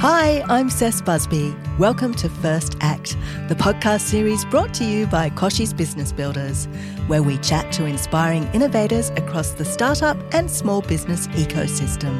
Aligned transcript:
Hi, 0.00 0.40
I'm 0.48 0.70
Cec 0.70 1.04
Busby. 1.04 1.54
Welcome 1.78 2.14
to 2.14 2.30
First 2.30 2.74
Act, 2.80 3.18
the 3.48 3.54
podcast 3.54 4.00
series 4.00 4.46
brought 4.46 4.72
to 4.76 4.84
you 4.86 5.06
by 5.06 5.28
Kochie's 5.28 5.74
Business 5.74 6.10
Builders, 6.10 6.64
where 7.06 7.22
we 7.22 7.36
chat 7.36 7.70
to 7.72 7.84
inspiring 7.84 8.44
innovators 8.54 9.10
across 9.10 9.50
the 9.50 9.66
startup 9.66 10.16
and 10.32 10.50
small 10.50 10.80
business 10.80 11.26
ecosystem. 11.26 12.18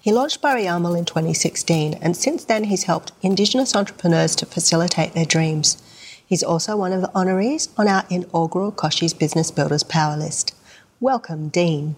He 0.02 0.12
launched 0.12 0.42
Barayamal 0.42 0.98
in 0.98 1.06
2016, 1.06 1.94
and 2.02 2.18
since 2.18 2.44
then 2.44 2.66
he's 2.66 2.84
helped 2.84 3.14
Indigenous 3.22 3.74
entrepreneurs 3.74 4.36
to 4.36 4.46
facilitate 4.46 5.14
their 5.14 5.24
dreams. 5.24 5.82
He's 6.28 6.44
also 6.44 6.76
one 6.76 6.92
of 6.92 7.00
the 7.00 7.08
honorees 7.16 7.70
on 7.78 7.88
our 7.88 8.04
inaugural 8.10 8.74
Kochie's 8.74 9.14
Business 9.14 9.50
Builders 9.50 9.84
Power 9.84 10.18
List. 10.18 10.54
Welcome, 11.00 11.48
Dean. 11.48 11.96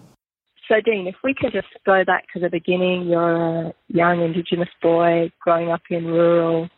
So, 0.68 0.80
Dean, 0.80 1.08
if 1.08 1.16
we 1.24 1.34
could 1.34 1.50
just 1.50 1.66
go 1.84 2.04
back 2.04 2.26
to 2.32 2.38
the 2.38 2.48
beginning, 2.48 3.08
you're 3.08 3.66
a 3.66 3.74
young 3.88 4.20
Indigenous 4.20 4.70
boy 4.80 5.32
growing 5.40 5.72
up 5.72 5.82
in 5.90 6.04
rural 6.04 6.68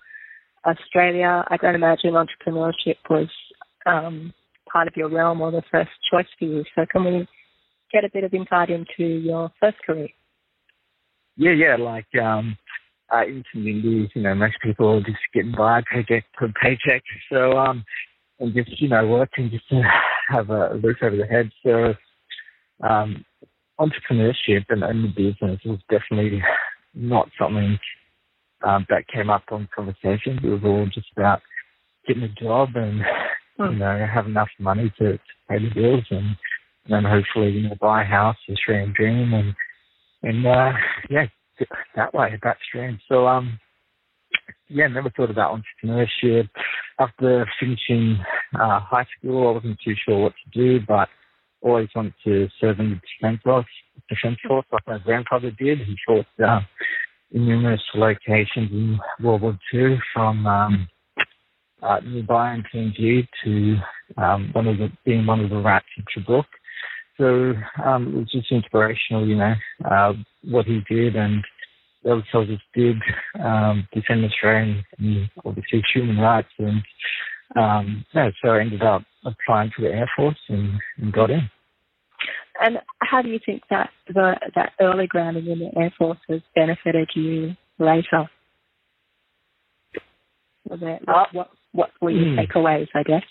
Australia. 0.64 1.44
I 1.48 1.58
don't 1.58 1.74
imagine 1.74 2.14
entrepreneurship 2.14 2.96
was 3.10 3.28
um, 3.84 4.32
part 4.72 4.88
of 4.88 4.96
your 4.96 5.08
realm 5.08 5.40
or 5.40 5.50
the 5.50 5.62
first 5.70 5.90
choice 6.10 6.26
for 6.38 6.44
you. 6.44 6.64
So 6.74 6.86
can 6.90 7.04
we 7.04 7.28
get 7.92 8.04
a 8.04 8.10
bit 8.12 8.24
of 8.24 8.34
insight 8.34 8.70
into 8.70 9.04
your 9.04 9.50
first 9.60 9.76
career? 9.84 10.08
Yeah, 11.36 11.52
yeah, 11.52 11.76
like 11.76 12.06
um 12.20 12.56
uh, 13.12 13.24
in 13.24 13.42
communities, 13.50 14.10
you 14.14 14.22
know, 14.22 14.34
most 14.34 14.56
people 14.62 15.00
just 15.00 15.18
getting 15.32 15.54
by 15.56 15.82
paycheck 15.90 16.24
per 16.34 16.52
paycheck. 16.60 17.02
So 17.32 17.52
um 17.52 17.84
and 18.40 18.54
just, 18.54 18.80
you 18.80 18.88
know, 18.88 19.06
working 19.06 19.50
just 19.50 19.68
to 19.70 19.82
have 20.28 20.50
a 20.50 20.76
roof 20.76 20.98
over 21.02 21.16
the 21.16 21.26
head. 21.26 21.50
So 21.64 21.94
um 22.88 23.24
entrepreneurship 23.80 24.64
and 24.68 24.82
owning 24.82 25.14
business 25.16 25.60
was 25.64 25.78
definitely 25.88 26.42
not 26.94 27.28
something 27.38 27.78
um, 28.66 28.86
that 28.88 29.06
came 29.08 29.30
up 29.30 29.44
on 29.50 29.68
conversations. 29.74 30.40
It 30.42 30.48
was 30.48 30.62
all 30.64 30.86
just 30.92 31.06
about 31.16 31.40
getting 32.06 32.24
a 32.24 32.28
job 32.28 32.70
and 32.74 33.02
you 33.58 33.78
know, 33.78 34.06
have 34.12 34.26
enough 34.26 34.48
money 34.58 34.92
to, 34.98 35.12
to 35.12 35.18
pay 35.48 35.58
the 35.58 35.70
bills 35.74 36.04
and, 36.10 36.36
and 36.86 36.90
then 36.90 37.04
hopefully, 37.04 37.50
you 37.50 37.68
know, 37.68 37.74
buy 37.80 38.02
a 38.02 38.06
house, 38.06 38.36
a 38.48 38.52
Australian 38.52 38.94
dream 38.96 39.34
and, 39.34 39.54
and, 40.22 40.46
uh, 40.46 40.72
yeah, 41.10 41.26
that 41.96 42.14
way, 42.14 42.38
that 42.42 42.56
stream. 42.66 42.98
So, 43.08 43.26
um, 43.26 43.58
yeah, 44.68 44.86
never 44.86 45.10
thought 45.10 45.30
about 45.30 45.60
entrepreneurship. 45.84 46.48
After 46.98 47.46
finishing, 47.58 48.18
uh, 48.54 48.80
high 48.80 49.06
school, 49.18 49.48
I 49.48 49.52
wasn't 49.52 49.78
too 49.84 49.94
sure 50.04 50.24
what 50.24 50.34
to 50.44 50.58
do, 50.58 50.84
but 50.86 51.08
always 51.60 51.88
wanted 51.94 52.14
to 52.24 52.48
serve 52.60 52.78
in 52.78 52.90
the 52.90 53.00
defense 53.20 53.40
force, 53.42 53.66
defense 54.08 54.38
force 54.46 54.66
like 54.72 54.86
my 54.86 54.98
grandfather 54.98 55.50
did. 55.50 55.78
He 55.78 55.96
fought, 56.06 56.26
uh, 56.44 56.60
in 57.32 57.46
numerous 57.46 57.82
locations 57.94 58.70
in 58.70 58.98
World 59.20 59.42
War 59.42 59.58
II 59.72 59.98
from, 60.14 60.46
um, 60.46 60.88
uh, 61.82 62.00
nearby 62.04 62.54
in 62.54 62.64
PNG 62.72 63.28
to 63.44 63.76
um, 64.20 64.50
one 64.52 64.66
of 64.66 64.78
the 64.78 64.90
being 65.04 65.26
one 65.26 65.40
of 65.40 65.50
the 65.50 65.60
rats 65.60 65.86
in 65.96 66.04
Tobruk. 66.04 66.44
So 67.16 67.52
um, 67.84 68.08
it 68.08 68.14
was 68.14 68.30
just 68.30 68.52
inspirational, 68.52 69.26
you 69.26 69.36
know, 69.36 69.54
uh, 69.84 70.12
what 70.44 70.66
he 70.66 70.80
did 70.88 71.16
and 71.16 71.44
the 72.04 72.12
other 72.12 72.24
soldiers 72.30 72.60
did 72.74 72.96
um, 73.42 73.86
defend 73.92 74.24
Australia 74.24 74.82
and 74.98 75.28
obviously 75.44 75.82
human 75.92 76.18
rights. 76.18 76.48
And 76.58 76.82
um, 77.56 78.04
yeah, 78.14 78.30
so 78.42 78.50
I 78.50 78.60
ended 78.60 78.82
up 78.82 79.02
applying 79.24 79.72
for 79.74 79.82
the 79.82 79.88
Air 79.88 80.08
Force 80.16 80.38
and, 80.48 80.78
and 80.98 81.12
got 81.12 81.30
in. 81.30 81.50
And 82.60 82.78
how 83.00 83.22
do 83.22 83.28
you 83.28 83.38
think 83.44 83.62
that 83.70 83.90
the, 84.08 84.34
that 84.54 84.72
early 84.80 85.06
grounding 85.06 85.46
in 85.46 85.58
the 85.58 85.70
Air 85.76 85.92
Force 85.96 86.18
has 86.28 86.40
benefited 86.54 87.10
you 87.14 87.54
later? 87.78 88.28
Was 90.68 90.80
it, 90.82 91.02
uh, 91.08 91.24
what, 91.32 91.50
what 91.72 91.90
were 92.00 92.10
your 92.10 92.26
mm. 92.26 92.46
takeaways, 92.46 92.88
I 92.94 93.02
guess? 93.02 93.22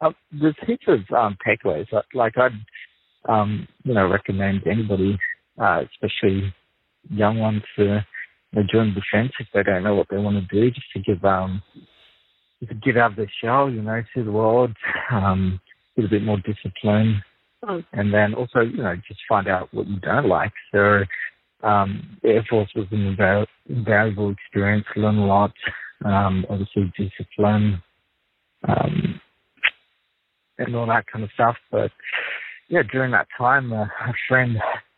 Uh, 0.00 0.10
there's 0.32 0.56
heaps 0.66 0.84
of 0.88 1.00
um, 1.16 1.36
takeaways. 1.46 1.86
Like 2.14 2.36
I'd, 2.36 2.52
um, 3.28 3.68
you 3.84 3.94
know, 3.94 4.08
recommend 4.08 4.66
anybody, 4.66 5.18
uh, 5.60 5.82
especially 5.92 6.52
young 7.08 7.38
ones, 7.38 7.62
to 7.76 8.04
you 8.52 8.60
know, 8.60 8.62
join 8.70 8.94
defence 8.94 9.32
if 9.38 9.46
they 9.54 9.62
don't 9.62 9.84
know 9.84 9.94
what 9.94 10.08
they 10.10 10.18
want 10.18 10.36
to 10.36 10.54
do, 10.54 10.70
just 10.70 10.86
to 10.94 11.00
give 11.00 11.24
um, 11.24 11.62
to 12.68 12.74
get 12.74 12.96
out 12.96 13.12
of 13.12 13.16
the 13.16 13.26
shell, 13.42 13.70
you 13.70 13.82
know, 13.82 14.02
see 14.14 14.22
the 14.22 14.30
world, 14.30 14.72
um, 15.10 15.60
get 15.96 16.04
a 16.04 16.08
bit 16.08 16.22
more 16.22 16.38
discipline, 16.38 17.22
mm. 17.64 17.84
and 17.92 18.12
then 18.12 18.34
also, 18.34 18.60
you 18.60 18.82
know, 18.82 18.94
just 19.08 19.20
find 19.28 19.48
out 19.48 19.72
what 19.72 19.86
you 19.86 19.98
don't 20.00 20.28
like. 20.28 20.52
So, 20.72 21.02
um, 21.62 22.18
the 22.22 22.30
Air 22.30 22.46
Force 22.48 22.70
was 22.74 22.86
an 22.90 23.16
invaluable 23.68 24.30
experience, 24.30 24.84
learn 24.96 25.18
a 25.18 25.26
lot, 25.26 25.52
um, 26.04 26.46
obviously 26.48 26.92
discipline, 26.96 27.82
um, 28.68 29.20
and 30.58 30.76
all 30.76 30.86
that 30.86 31.06
kind 31.06 31.24
of 31.24 31.30
stuff. 31.34 31.56
But 31.70 31.90
yeah, 32.68 32.82
during 32.90 33.12
that 33.12 33.28
time, 33.36 33.72
uh, 33.72 33.84
a 33.84 34.12
friend 34.28 34.56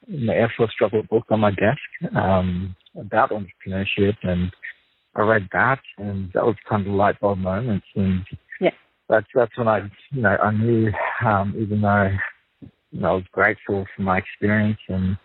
in 0.09 0.27
the 0.27 0.33
Air 0.33 0.53
Force 0.57 0.73
dropped 0.79 0.95
a 0.95 1.03
book 1.03 1.25
on 1.31 1.41
my 1.41 1.51
desk 1.51 2.15
um, 2.17 2.75
about 2.99 3.31
entrepreneurship, 3.31 4.17
and 4.23 4.53
I 5.17 5.23
read 5.23 5.49
that, 5.53 5.81
and 5.99 6.31
that 6.35 6.45
was 6.45 6.57
kind 6.69 6.87
of 6.87 6.93
a 6.93 6.97
light 6.97 7.21
bulb 7.21 7.39
moment. 7.39 7.83
And 7.95 8.25
yeah. 8.61 8.71
that's 9.09 9.27
that's 9.35 9.57
when 9.57 9.69
I, 9.69 9.81
you 10.11 10.23
know, 10.23 10.37
I 10.43 10.51
knew, 10.51 10.91
um, 11.25 11.55
even 11.59 11.81
though 11.81 12.11
you 12.95 13.01
know, 13.01 13.09
I 13.09 13.15
was 13.15 13.25
grateful 13.33 13.87
for 13.95 14.03
my 14.03 14.19
experience 14.19 14.79
and 14.89 15.17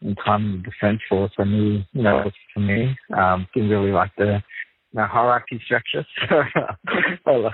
in 0.00 0.14
time 0.16 0.44
in 0.44 0.62
the 0.62 0.70
defense 0.70 1.00
force, 1.08 1.32
I 1.38 1.44
knew, 1.44 1.82
you 1.92 2.02
know, 2.02 2.20
it 2.20 2.24
was 2.26 2.34
for 2.54 2.60
me. 2.60 2.96
Um, 3.16 3.48
didn't 3.52 3.70
really 3.70 3.90
like 3.90 4.12
the 4.16 4.40
my 4.92 5.06
hierarchy 5.06 5.60
structure. 5.64 6.06
So, 7.24 7.50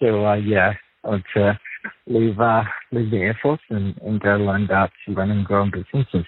so 0.00 0.26
uh, 0.26 0.34
yeah, 0.34 0.72
I 1.04 1.08
want 1.08 1.24
to 1.34 1.58
leave 2.06 2.38
uh, 2.40 2.62
leave 2.92 3.10
the 3.10 3.18
Air 3.18 3.38
Force 3.40 3.60
and, 3.70 3.96
and 3.98 4.20
go 4.20 4.30
learn 4.30 4.64
about 4.64 4.90
running 5.08 5.44
growing 5.44 5.70
businesses. 5.70 6.26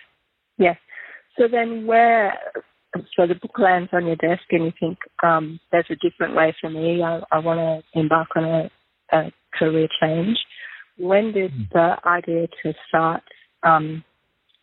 Yes. 0.56 0.76
So 1.36 1.48
then, 1.50 1.86
where 1.86 2.32
so 3.16 3.26
the 3.26 3.34
book 3.34 3.58
lands 3.58 3.90
on 3.92 4.06
your 4.06 4.16
desk, 4.16 4.42
and 4.50 4.64
you 4.64 4.72
think 4.78 4.98
um, 5.22 5.60
there's 5.72 5.86
a 5.90 5.96
different 5.96 6.34
way 6.34 6.54
for 6.60 6.70
me. 6.70 7.02
I, 7.02 7.20
I 7.30 7.38
want 7.38 7.58
to 7.58 7.98
embark 7.98 8.28
on 8.36 8.44
a, 8.44 8.70
a, 9.12 9.32
career 9.58 9.88
change. 10.00 10.38
When 10.96 11.32
did 11.32 11.52
mm. 11.52 11.68
the 11.72 11.96
idea 12.06 12.46
to 12.62 12.72
start 12.88 13.22
um, 13.62 14.04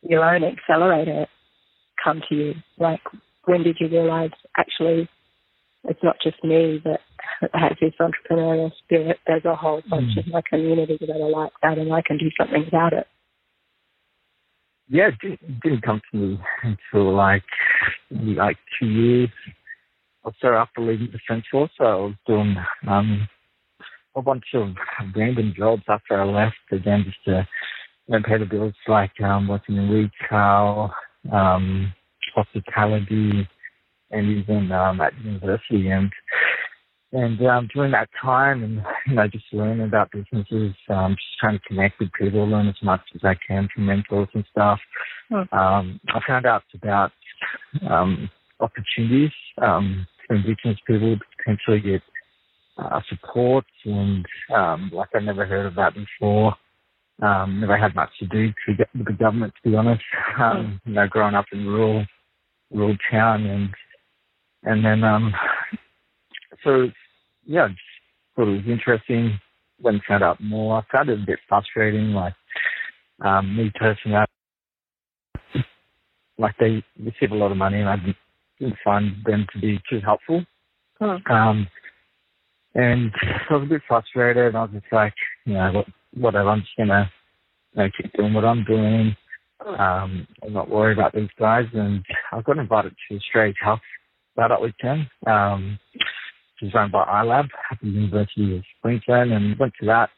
your 0.02 0.24
own 0.24 0.44
accelerator 0.44 1.28
come 2.04 2.22
to 2.30 2.36
you? 2.36 2.54
Like, 2.78 3.02
when 3.46 3.64
did 3.64 3.78
you 3.80 3.88
realize 3.90 4.32
actually 4.58 5.10
it's 5.88 6.04
not 6.04 6.18
just 6.22 6.44
me 6.44 6.82
that 6.84 7.00
has 7.54 7.74
this 7.82 7.94
entrepreneurial 8.00 8.72
spirit. 8.84 9.18
There's 9.26 9.46
a 9.46 9.56
whole 9.56 9.82
bunch 9.90 10.16
mm. 10.16 10.20
of 10.20 10.28
my 10.28 10.42
community 10.48 10.98
that 11.02 11.22
are 11.22 11.30
like 11.30 11.52
that, 11.62 11.78
and 11.78 11.94
I 11.94 12.02
can 12.02 12.18
do 12.18 12.30
something 12.40 12.66
about 12.68 12.94
it. 12.94 13.08
Yeah, 14.90 15.10
it 15.22 15.40
didn't 15.64 15.82
come 15.82 16.02
to 16.12 16.18
me 16.18 16.40
until 16.64 17.14
like 17.14 17.44
like 18.10 18.58
two 18.80 18.88
years 18.88 19.30
or 20.24 20.32
so 20.42 20.54
after 20.54 20.82
leaving 20.82 21.08
the 21.12 21.18
Defence 21.18 21.46
Force. 21.52 21.72
So 21.78 21.84
I 21.84 21.96
was 21.96 22.14
doing 22.26 22.56
um, 22.88 23.28
a 24.16 24.22
bunch 24.22 24.46
of 24.54 24.70
random 25.16 25.54
jobs 25.58 25.84
after 25.90 26.22
I 26.22 26.26
left, 26.26 26.56
again 26.72 27.04
just 27.06 27.18
to 27.26 27.48
you 28.08 28.16
know, 28.16 28.24
pay 28.26 28.38
the 28.38 28.46
bills, 28.46 28.74
like 28.88 29.12
um, 29.22 29.50
working 29.50 29.76
in 29.76 29.90
retail, 29.90 30.92
um, 31.34 31.94
hospitality, 32.34 33.48
and 34.12 34.38
even 34.38 34.72
um, 34.72 35.02
at 35.02 35.18
university. 35.24 35.90
And 35.90 36.12
and 37.14 37.42
um, 37.48 37.70
during 37.74 37.92
that 37.92 38.10
time, 38.22 38.64
and 38.64 38.82
you 39.08 39.16
know, 39.16 39.28
just 39.28 39.46
learning 39.54 39.86
about 39.86 40.12
businesses, 40.12 40.74
um, 40.90 41.14
just 41.14 41.40
trying 41.40 41.58
to 41.58 41.66
connect 41.68 42.00
with 42.00 42.12
people, 42.20 42.48
learn 42.48 42.68
as 42.68 42.76
much 42.84 43.02
as 43.16 43.22
I 43.24 43.36
can 43.48 43.70
from 43.74 43.86
mentors 43.86 44.28
and 44.34 44.46
stuff. 44.52 44.80
Hmm. 45.30 45.58
Um, 45.58 46.00
I 46.10 46.20
found 46.28 46.46
out 46.46 46.64
about 46.76 47.12
um, 47.90 48.30
opportunities 48.60 49.32
um, 49.62 50.06
for 50.28 50.36
Indigenous 50.36 50.80
people 50.86 51.16
to 51.16 51.22
potentially 51.38 51.80
get 51.80 52.02
uh, 52.78 53.00
support, 53.10 53.66
and 53.86 54.26
um, 54.54 54.92
like 54.94 55.10
I 55.16 55.20
never 55.20 55.46
heard 55.46 55.66
of 55.66 55.76
that 55.76 55.94
before. 55.94 56.56
Um, 57.20 57.62
never 57.62 57.78
had 57.78 57.96
much 57.96 58.10
to 58.20 58.28
do 58.28 58.50
to 58.68 58.76
get 58.78 58.90
with 58.94 59.08
the 59.08 59.14
government, 59.14 59.54
to 59.64 59.70
be 59.70 59.76
honest. 59.76 60.04
Um, 60.40 60.80
you 60.86 60.94
know, 60.94 61.08
growing 61.08 61.34
up 61.36 61.46
in 61.52 61.66
rural 61.66 62.06
rural 62.72 62.98
town 63.10 63.46
and 63.46 63.70
and 64.68 64.84
then, 64.84 65.04
um, 65.04 65.34
so 66.64 66.88
yeah, 67.46 67.68
thought 68.36 68.48
it 68.48 68.58
was 68.58 68.68
interesting. 68.68 69.40
When 69.80 70.02
found 70.08 70.24
out 70.24 70.42
more, 70.42 70.78
I 70.78 70.96
found 70.96 71.10
it 71.10 71.20
a 71.22 71.26
bit 71.26 71.40
frustrating. 71.48 72.12
Like 72.12 72.34
um, 73.24 73.56
me 73.56 73.72
personally, 73.80 74.18
like 76.38 76.56
they 76.60 76.84
receive 77.00 77.32
a 77.32 77.36
lot 77.36 77.52
of 77.52 77.58
money, 77.58 77.80
and 77.80 77.90
I 77.90 77.96
didn't, 77.98 78.18
didn't 78.60 78.78
find 78.84 79.16
them 79.26 79.46
to 79.54 79.60
be 79.60 79.80
too 79.90 80.00
helpful. 80.04 80.44
Oh. 81.00 81.18
Um, 81.30 81.68
and 82.76 83.12
I 83.50 83.54
was 83.54 83.64
a 83.64 83.70
bit 83.70 83.82
frustrated. 83.88 84.56
I 84.56 84.62
was 84.64 84.72
just 84.74 84.92
like, 84.92 85.14
you 85.46 85.54
know, 85.54 85.72
what, 85.72 85.86
whatever. 86.14 86.50
I'm 86.50 86.62
just 86.62 86.78
gonna 86.78 87.10
you 87.74 87.84
know, 87.84 87.90
keep 87.96 88.14
doing 88.14 88.34
what 88.34 88.46
I'm 88.46 88.64
doing. 88.64 89.16
Um, 89.66 90.28
and 90.44 90.54
not 90.54 90.70
worry 90.70 90.94
about 90.94 91.14
these 91.14 91.30
guys. 91.40 91.66
And 91.74 92.06
I 92.32 92.42
got 92.42 92.60
invited 92.60 92.96
to 93.10 93.16
Australia's 93.16 93.56
Health 93.62 93.80
Startup 94.38 94.62
Weekend, 94.62 95.08
um, 95.26 95.80
which 95.96 96.70
is 96.70 96.74
run 96.76 96.92
by 96.92 97.04
iLab 97.06 97.46
at 97.72 97.80
the 97.82 97.90
University 97.90 98.56
of 98.56 98.64
Queensland, 98.84 99.32
and 99.32 99.58
went 99.58 99.74
to 99.80 99.88
that. 99.88 100.12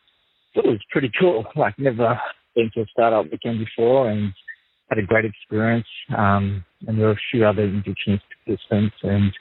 It 0.56 0.66
was 0.66 0.80
pretty 0.92 1.10
cool. 1.18 1.45
Like 1.56 1.80
never 1.80 2.19
been 2.54 2.69
to 2.74 2.81
a 2.81 2.86
startup 2.92 3.31
weekend 3.31 3.60
before, 3.60 4.10
and 4.10 4.33
had 4.89 5.00
a 5.00 5.04
great 5.04 5.24
experience. 5.24 5.88
Um, 6.18 6.66
and 6.86 7.00
there 7.00 7.07
were 7.07 7.13
a 7.13 7.27
few 7.31 7.45
other 7.45 7.63
Indigenous 7.63 8.21
participants, 8.45 8.95
and 9.04 9.31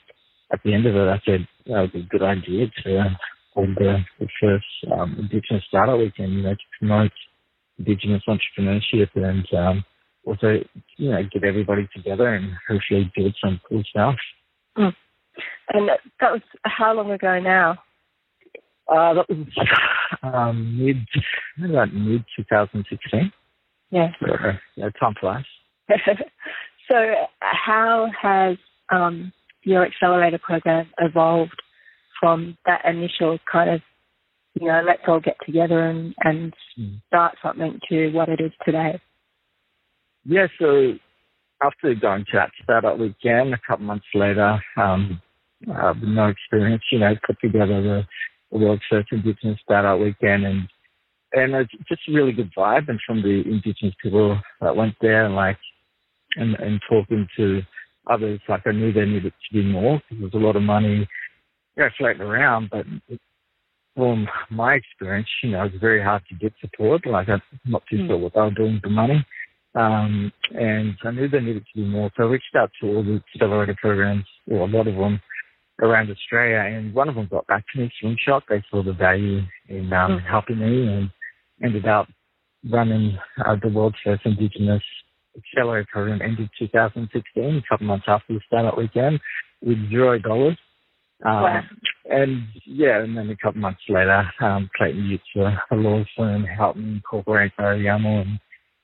at 0.53 0.61
the 0.65 0.73
end 0.73 0.87
of 0.87 0.95
it, 0.95 1.09
I 1.09 1.21
said 1.27 1.49
it 1.67 1.71
was 1.71 1.91
a 1.95 2.09
good 2.09 2.23
idea 2.23 2.67
to 2.85 3.19
hold 3.55 3.71
the, 3.77 3.99
the 4.21 4.29
first 4.41 4.93
um, 4.93 5.17
Indigenous 5.19 5.65
Startup 5.67 5.99
Weekend, 5.99 6.35
you 6.35 6.43
know, 6.43 6.55
to 6.55 6.79
promote 6.79 7.13
Indigenous 7.81 8.23
entrepreneurship 8.29 9.09
and 9.17 9.47
um, 9.57 9.85
also, 10.25 10.59
you 10.99 11.11
know, 11.11 11.23
get 11.33 11.43
everybody 11.43 11.89
together 11.97 12.35
and 12.35 12.53
hopefully 12.69 13.11
build 13.17 13.35
some 13.43 13.61
cool 13.69 13.83
stuff. 13.91 14.15
Mm. 14.79 14.95
And 15.73 15.89
that 16.21 16.33
was 16.33 16.43
how 16.65 16.95
long 16.95 17.11
ago 17.11 17.39
now? 17.41 17.79
Uh, 18.89 19.15
that 19.15 19.29
was 19.29 19.47
um, 20.23 20.79
mid, 20.79 20.97
about 21.63 21.93
mid 21.93 22.25
2016. 22.37 23.33
Yeah. 23.91 24.09
So, 24.21 24.27
yeah, 24.77 24.89
time 24.99 25.15
flies. 25.21 25.45
so, 26.89 27.15
how 27.41 28.11
has 28.21 28.57
um, 28.91 29.33
your 29.63 29.85
accelerator 29.85 30.39
program 30.39 30.89
evolved 30.99 31.61
from 32.21 32.57
that 32.67 32.85
initial 32.85 33.39
kind 33.51 33.71
of, 33.71 33.81
you 34.55 34.67
know, 34.67 34.83
let's 34.87 35.03
all 35.07 35.21
get 35.21 35.37
together 35.45 35.87
and, 35.87 36.15
and 36.25 36.55
Mm. 36.79 37.01
start 37.09 37.37
something 37.43 37.81
to 37.89 38.11
what 38.11 38.29
it 38.29 38.41
is 38.41 38.53
today? 38.65 39.01
Yeah, 40.25 40.47
so 40.61 40.93
after 41.63 41.95
going 41.95 42.25
to 42.27 42.33
that 42.35 42.51
startup 42.63 42.99
weekend, 42.99 43.55
a 43.55 43.61
couple 43.67 43.87
months 43.87 44.07
later, 44.15 44.59
um, 44.77 45.21
uh, 45.69 45.93
with 46.01 46.09
no 46.09 46.29
experience, 46.29 46.83
you 46.93 47.01
know, 47.01 47.15
put 47.27 47.37
together 47.41 47.83
the, 47.83 48.03
the 48.53 48.59
world's 48.59 48.83
first 48.89 49.09
Indigenous 49.13 49.59
startup 49.63 49.99
weekend 50.01 50.47
and 50.47 50.69
and 51.33 51.55
it's 51.55 51.71
just 51.87 52.01
a 52.09 52.13
really 52.13 52.33
good 52.33 52.51
vibe 52.57 52.89
and 52.89 52.99
from 53.07 53.21
the 53.21 53.43
Indigenous 53.45 53.95
people 54.03 54.41
that 54.63 54.75
went 54.75 54.95
there 55.03 55.27
and 55.27 55.35
like 55.35 55.59
and, 56.37 56.55
and 56.55 56.81
talking 56.89 57.29
to 57.37 57.61
others, 58.09 58.41
like 58.49 58.63
I 58.67 58.73
knew 58.73 58.93
there 58.93 59.07
needed 59.07 59.33
to 59.33 59.53
be 59.53 59.63
more 59.63 60.01
because 60.09 60.31
there's 60.31 60.43
a 60.43 60.47
lot 60.47 60.57
of 60.57 60.63
money, 60.63 61.07
you 61.77 61.83
know, 61.83 61.89
floating 61.99 62.23
around, 62.23 62.71
but 62.71 62.87
from 63.95 64.29
my 64.51 64.75
experience, 64.75 65.29
you 65.43 65.51
know, 65.51 65.65
it's 65.65 65.77
very 65.81 66.03
hard 66.03 66.23
to 66.29 66.35
get 66.37 66.53
support. 66.61 67.07
Like 67.07 67.29
I'm 67.29 67.43
not 67.67 67.83
too 67.91 67.99
Mm. 67.99 68.07
sure 68.07 68.19
what 68.19 68.35
they 68.35 68.41
were 68.41 68.51
doing 68.51 68.75
with 68.75 68.83
the 68.83 68.91
money. 68.91 69.27
Um, 69.75 70.33
and 70.55 70.95
I 71.05 71.11
knew 71.11 71.29
there 71.29 71.41
needed 71.41 71.65
to 71.73 71.81
be 71.81 71.87
more. 71.87 72.11
So 72.17 72.25
I 72.25 72.27
reached 72.27 72.55
out 72.57 72.71
to 72.81 72.87
all 72.89 73.03
the 73.03 73.21
accelerator 73.35 73.77
programs, 73.81 74.25
or 74.51 74.61
a 74.61 74.67
lot 74.67 74.87
of 74.89 74.95
them 74.97 75.21
around 75.81 76.11
Australia, 76.11 76.59
and 76.77 76.93
one 76.95 77.09
of 77.09 77.15
them 77.15 77.29
got 77.31 77.47
back 77.47 77.65
to 77.73 77.81
me, 77.81 77.91
Slingshot. 78.01 78.45
They 78.49 78.63
saw 78.71 78.83
the 78.83 78.93
value 78.93 79.43
in 79.69 79.93
um, 79.93 80.19
Mm. 80.19 80.27
helping 80.27 80.59
me 80.59 80.87
and 80.89 81.11
ended 81.63 81.87
up 81.87 82.09
running 82.69 83.17
uh, 83.45 83.57
the 83.63 83.69
world's 83.69 83.97
first 84.03 84.23
Indigenous 84.25 84.83
accelerator 85.37 85.87
program 85.93 86.21
ended 86.23 86.51
2016, 86.59 87.45
a 87.45 87.63
couple 87.69 87.87
months 87.87 88.07
after 88.09 88.35
the 88.35 88.41
startup 88.47 88.77
weekend, 88.77 89.21
with 89.63 89.79
zero 89.91 90.19
dollars. 90.19 90.59
Um, 91.25 91.43
Wow. 91.43 91.63
And 92.11 92.47
yeah, 92.65 93.03
and 93.03 93.17
then 93.17 93.29
a 93.29 93.37
couple 93.37 93.61
months 93.61 93.83
later, 93.89 94.25
um, 94.41 94.71
Clayton 94.77 95.11
Utz, 95.37 95.61
a, 95.71 95.75
a 95.75 95.77
law 95.77 96.03
firm, 96.17 96.45
helped 96.45 96.79
me 96.79 96.93
incorporate 96.95 97.53
Barayamal 97.59 98.23
and, 98.23 98.41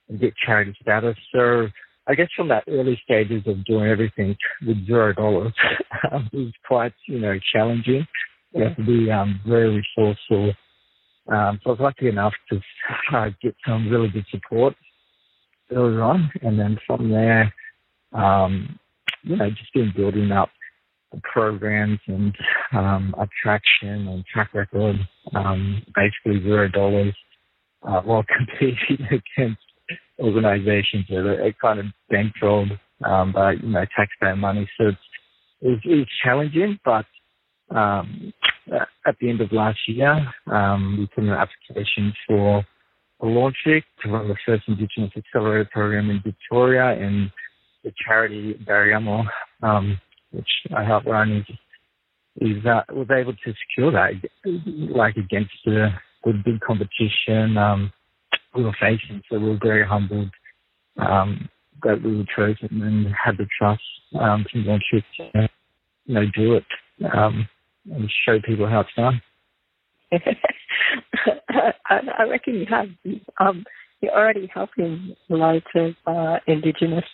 and 0.08 0.20
get 0.20 0.34
charity 0.44 0.76
status. 0.80 1.16
So 1.34 1.68
I 2.06 2.14
guess 2.14 2.28
from 2.36 2.48
that 2.48 2.64
early 2.68 3.00
stages 3.04 3.42
of 3.46 3.64
doing 3.64 3.88
everything 3.88 4.36
with 4.66 4.86
zero 4.86 5.12
dollars, 5.12 5.54
um, 6.12 6.28
was 6.32 6.52
quite, 6.66 6.92
you 7.08 7.18
know, 7.18 7.38
challenging. 7.52 8.06
You 8.52 8.64
have 8.64 8.76
to 8.76 8.84
be 8.84 9.10
um, 9.10 9.40
very 9.46 9.82
resourceful. 9.82 10.52
Um, 11.32 11.58
so 11.62 11.70
I 11.70 11.72
was 11.72 11.80
lucky 11.80 12.08
enough 12.08 12.34
to 12.50 12.60
uh, 13.16 13.30
get 13.42 13.56
some 13.66 13.88
really 13.88 14.08
good 14.08 14.26
support 14.30 14.74
early 15.72 16.00
on, 16.00 16.30
and 16.42 16.58
then 16.58 16.78
from 16.86 17.10
there, 17.10 17.52
um, 18.12 18.78
you 19.22 19.36
know, 19.36 19.48
just 19.48 19.72
been 19.72 19.92
building 19.96 20.30
up 20.30 20.50
programs 21.22 21.98
and 22.06 22.34
um, 22.72 23.14
attraction 23.18 24.08
and 24.08 24.24
track 24.26 24.52
record, 24.52 24.96
um, 25.34 25.82
basically 25.94 26.42
zero 26.42 26.68
dollars, 26.68 27.14
uh, 27.82 28.00
while 28.02 28.24
competing 28.36 29.06
against 29.06 29.60
organizations 30.18 31.06
that 31.08 31.26
are, 31.26 31.54
kind 31.60 31.80
of 31.80 31.86
bankrolled 32.12 32.78
um, 33.04 33.32
by 33.32 33.52
you 33.52 33.68
know 33.68 33.84
taxpayer 33.96 34.36
money. 34.36 34.68
So 34.78 34.88
it's 34.88 34.98
it's, 35.60 35.82
it's 35.84 36.10
challenging, 36.22 36.78
but 36.84 37.06
um, 37.74 38.32
at 39.06 39.16
the 39.20 39.30
end 39.30 39.40
of 39.40 39.52
last 39.52 39.78
year, 39.86 40.26
um, 40.46 40.96
we 40.98 41.06
put 41.06 41.24
an 41.24 41.30
application 41.30 42.12
for 42.26 42.64
a 43.22 43.26
launch 43.26 43.56
week 43.66 43.84
to 44.02 44.10
run 44.10 44.28
the 44.28 44.36
first 44.44 44.64
Indigenous 44.68 45.10
Accelerator 45.16 45.68
program 45.72 46.10
in 46.10 46.20
Victoria, 46.22 46.96
and 47.00 47.30
the 47.82 47.92
charity 48.06 48.54
Barayamal, 48.66 49.24
um, 49.62 49.98
which 50.32 50.48
I 50.76 50.84
help 50.84 51.06
run, 51.06 51.32
is, 51.32 51.56
is 52.40 52.66
uh, 52.66 52.82
was 52.92 53.08
able 53.10 53.32
to 53.32 53.54
secure 53.68 53.92
that, 53.92 54.12
like 54.44 55.16
against 55.16 55.52
the, 55.64 55.88
the 56.24 56.32
big 56.44 56.60
competition 56.60 57.56
um, 57.56 57.92
we 58.54 58.64
were 58.64 58.76
facing. 58.80 59.22
So 59.30 59.38
we 59.38 59.50
were 59.50 59.58
very 59.62 59.86
humbled 59.86 60.30
um, 60.98 61.48
that 61.82 62.02
we 62.02 62.16
were 62.16 62.24
chosen 62.36 62.82
and 62.82 63.06
had 63.06 63.36
the 63.36 63.46
trust 63.58 63.82
um, 64.18 64.44
it, 64.52 65.04
to, 65.14 65.48
you 66.06 66.14
know, 66.14 66.24
do 66.34 66.54
it 66.54 66.64
um, 67.12 67.48
and 67.90 68.10
show 68.26 68.38
people 68.46 68.68
how 68.68 68.80
it's 68.80 68.90
done. 68.96 69.20
I, 70.12 72.00
I 72.18 72.22
reckon 72.24 72.54
you 72.54 72.66
have. 72.70 72.88
Um, 73.40 73.64
you're 74.00 74.12
already 74.12 74.50
helping 74.52 75.16
loads 75.28 75.64
of 75.74 75.94
uh, 76.06 76.36
Indigenous 76.46 77.04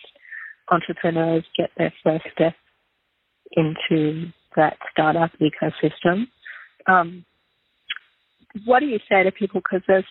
entrepreneurs 0.70 1.44
get 1.56 1.70
their 1.76 1.92
first 2.02 2.25
step 2.32 2.54
into 3.52 4.26
that 4.56 4.76
startup 4.90 5.30
ecosystem. 5.40 6.26
Um, 6.88 7.25
what 8.64 8.80
do 8.80 8.87
you 8.87 8.99
say 9.09 9.23
to 9.23 9.30
people? 9.30 9.61
Because 9.61 9.82
there's 9.87 10.04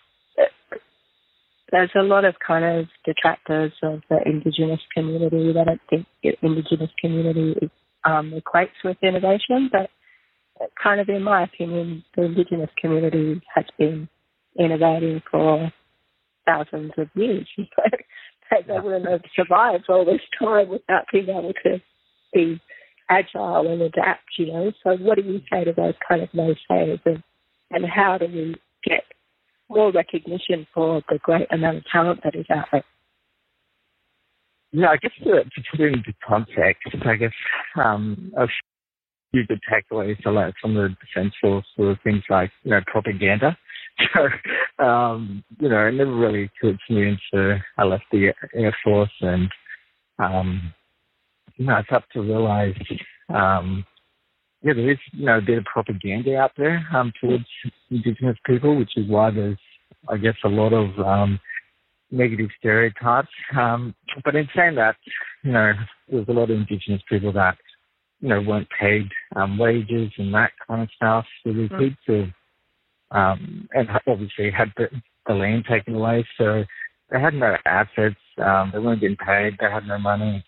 there's 1.70 1.90
a 1.96 2.02
lot 2.02 2.24
of 2.24 2.34
kind 2.44 2.64
of 2.64 2.86
detractors 3.04 3.72
of 3.82 4.02
the 4.08 4.18
Indigenous 4.26 4.80
community 4.94 5.52
that 5.52 5.68
I 5.68 5.78
think 5.88 6.06
the 6.22 6.36
Indigenous 6.42 6.90
community 7.00 7.70
um, 8.04 8.32
equates 8.32 8.78
with 8.84 8.96
innovation, 9.02 9.70
but 9.70 9.90
kind 10.82 11.00
of 11.00 11.08
in 11.08 11.22
my 11.22 11.44
opinion, 11.44 12.04
the 12.16 12.24
Indigenous 12.24 12.70
community 12.80 13.40
has 13.54 13.64
been 13.78 14.08
innovating 14.58 15.22
for 15.30 15.72
thousands 16.46 16.92
of 16.98 17.08
years. 17.14 17.48
Know, 18.52 18.62
they, 18.66 18.80
wouldn't 18.80 19.08
have 19.08 19.20
survived 19.36 19.84
all 19.88 20.04
this 20.04 20.20
time 20.36 20.70
without 20.70 21.04
being 21.12 21.28
able 21.28 21.52
to 21.62 21.80
be 22.34 22.60
agile 23.08 23.70
and 23.70 23.80
adapt. 23.80 24.24
You 24.38 24.46
know, 24.46 24.72
so 24.82 24.96
what 24.96 25.18
do 25.18 25.22
you 25.22 25.40
say 25.52 25.62
to 25.62 25.72
those 25.72 25.94
kind 26.08 26.20
of 26.20 26.30
naysayers, 26.30 26.98
and 27.04 27.22
and 27.70 27.84
how 27.86 28.18
do 28.18 28.26
we 28.26 28.56
more 29.70 29.92
recognition 29.92 30.66
for 30.74 31.02
the 31.08 31.18
great 31.18 31.46
amount 31.50 31.78
of 31.78 31.84
talent 31.90 32.20
that 32.24 32.34
is 32.34 32.46
out 32.50 32.66
there? 32.72 32.84
Yeah, 34.72 34.88
I 34.88 34.96
guess 34.96 35.12
to, 35.24 35.44
to 35.44 35.62
put 35.70 35.80
it 35.80 35.92
into 35.94 36.12
context, 36.26 36.82
I 37.04 37.16
guess 37.16 37.32
um, 37.76 38.32
a 38.36 38.46
few 39.32 39.46
good 39.46 39.60
takeaways 39.70 40.24
are 40.26 40.32
like 40.32 40.54
from 40.60 40.74
the 40.74 40.94
defense 41.00 41.34
force 41.40 41.66
were 41.76 41.98
things 42.04 42.22
like 42.28 42.50
you 42.62 42.72
know 42.72 42.80
propaganda. 42.86 43.56
So 44.14 44.84
um, 44.84 45.44
you 45.58 45.68
know, 45.68 45.86
it 45.86 45.92
never 45.92 46.14
really 46.14 46.50
to 46.62 46.74
me 46.88 47.18
until 47.32 47.58
I 47.76 47.84
left 47.84 48.04
the 48.10 48.32
Air 48.54 48.74
Force, 48.82 49.10
and 49.20 49.50
um, 50.18 50.72
you 51.56 51.66
know, 51.66 51.76
it's 51.76 51.88
up 51.92 52.04
to 52.14 52.22
realize 52.22 52.74
um, 53.28 53.84
yeah, 54.62 54.74
there 54.74 54.90
is 54.90 54.98
you 55.12 55.26
know 55.26 55.38
a 55.38 55.42
bit 55.42 55.58
of 55.58 55.64
propaganda 55.64 56.36
out 56.36 56.52
there 56.56 56.86
um, 56.94 57.12
towards 57.20 57.44
Indigenous 57.90 58.36
people, 58.44 58.76
which 58.76 58.96
is 58.96 59.08
why 59.08 59.30
there's 59.30 59.58
I 60.08 60.16
guess 60.16 60.36
a 60.44 60.48
lot 60.48 60.72
of 60.72 60.98
um, 60.98 61.40
negative 62.10 62.48
stereotypes. 62.58 63.28
Um, 63.56 63.94
but 64.24 64.34
in 64.34 64.48
saying 64.54 64.74
that, 64.76 64.96
you 65.42 65.52
know, 65.52 65.72
there's 66.10 66.28
a 66.28 66.32
lot 66.32 66.50
of 66.50 66.56
Indigenous 66.56 67.02
people 67.08 67.32
that, 67.32 67.56
you 68.20 68.28
know, 68.28 68.40
weren't 68.40 68.68
paid 68.78 69.08
um, 69.36 69.58
wages 69.58 70.12
and 70.18 70.34
that 70.34 70.52
kind 70.66 70.82
of 70.82 70.88
stuff. 70.96 71.24
So 71.42 71.52
there's 71.52 71.70
Mm. 71.70 71.80
heaps 71.80 72.08
of, 72.08 72.28
um, 73.16 73.68
and 73.72 73.88
obviously 74.06 74.50
had 74.50 74.72
the, 74.76 74.88
the 75.26 75.34
land 75.34 75.64
taken 75.66 75.94
away. 75.94 76.26
So 76.36 76.64
they 77.10 77.20
had 77.20 77.34
no 77.34 77.56
assets. 77.66 78.16
Um, 78.38 78.70
they 78.72 78.78
weren't 78.78 79.00
getting 79.00 79.16
paid. 79.16 79.56
They 79.58 79.70
had 79.70 79.86
no 79.86 79.98
money. 79.98 80.44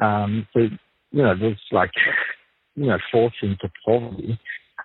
Um, 0.00 0.46
so, 0.52 0.60
you 0.60 1.22
know, 1.22 1.34
there's 1.34 1.60
like, 1.72 1.92
you 2.76 2.86
know, 2.86 2.98
forced 3.10 3.36
into 3.42 3.70
poverty. 3.84 4.38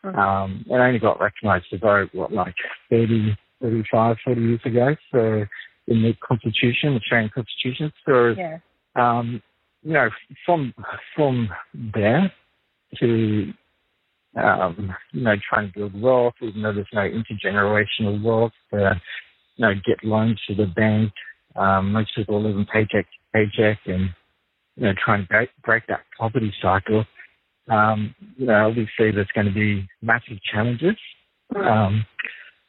Mm. 0.04 0.18
Um, 0.18 0.66
it 0.68 0.74
only 0.74 1.00
got 1.00 1.20
recognised 1.20 1.74
about, 1.74 2.14
what, 2.14 2.32
like 2.32 2.56
30, 2.90 3.38
35, 3.62 4.18
40 4.24 4.42
years 4.42 4.62
ago. 4.66 4.96
So, 5.12 5.46
in 5.88 6.04
the 6.04 6.14
Constitution, 6.26 6.94
the 6.94 7.00
Australian 7.00 7.32
Constitution. 7.34 7.92
So, 8.06 8.34
yeah. 8.38 8.60
um, 8.96 9.42
you 9.84 9.94
know, 9.94 10.10
from 10.46 10.74
from 11.16 11.50
there 11.74 12.32
to 13.00 13.54
um, 14.36 14.96
you 15.12 15.24
know, 15.24 15.36
trying 15.48 15.72
to 15.72 15.80
build 15.80 16.02
wealth, 16.02 16.36
even 16.42 16.62
though 16.62 16.74
there's 16.74 16.88
no 16.94 17.02
intergenerational 17.02 18.24
wealth, 18.24 18.52
uh, 18.74 18.96
you 19.56 19.66
know, 19.66 19.74
get 19.86 20.04
loans 20.04 20.40
to 20.48 20.56
the 20.56 20.68
bank. 20.68 21.12
Um, 21.56 21.92
most 21.92 22.12
people 22.16 22.42
live 22.42 22.56
in 22.56 22.66
paycheck 22.66 23.06
to 23.06 23.18
paycheck 23.34 23.80
and, 23.86 24.10
you 24.76 24.86
know, 24.86 24.94
try 25.04 25.16
and 25.18 25.28
break, 25.28 25.50
break 25.64 25.88
that 25.88 26.02
poverty 26.18 26.54
cycle. 26.62 27.06
Um, 27.70 28.16
you 28.38 28.48
know, 28.48 28.68
obviously 28.68 29.12
there's 29.12 29.28
going 29.36 29.48
to 29.48 29.54
be 29.54 29.88
massive 30.02 30.38
challenges, 30.52 30.96
um, 31.56 32.06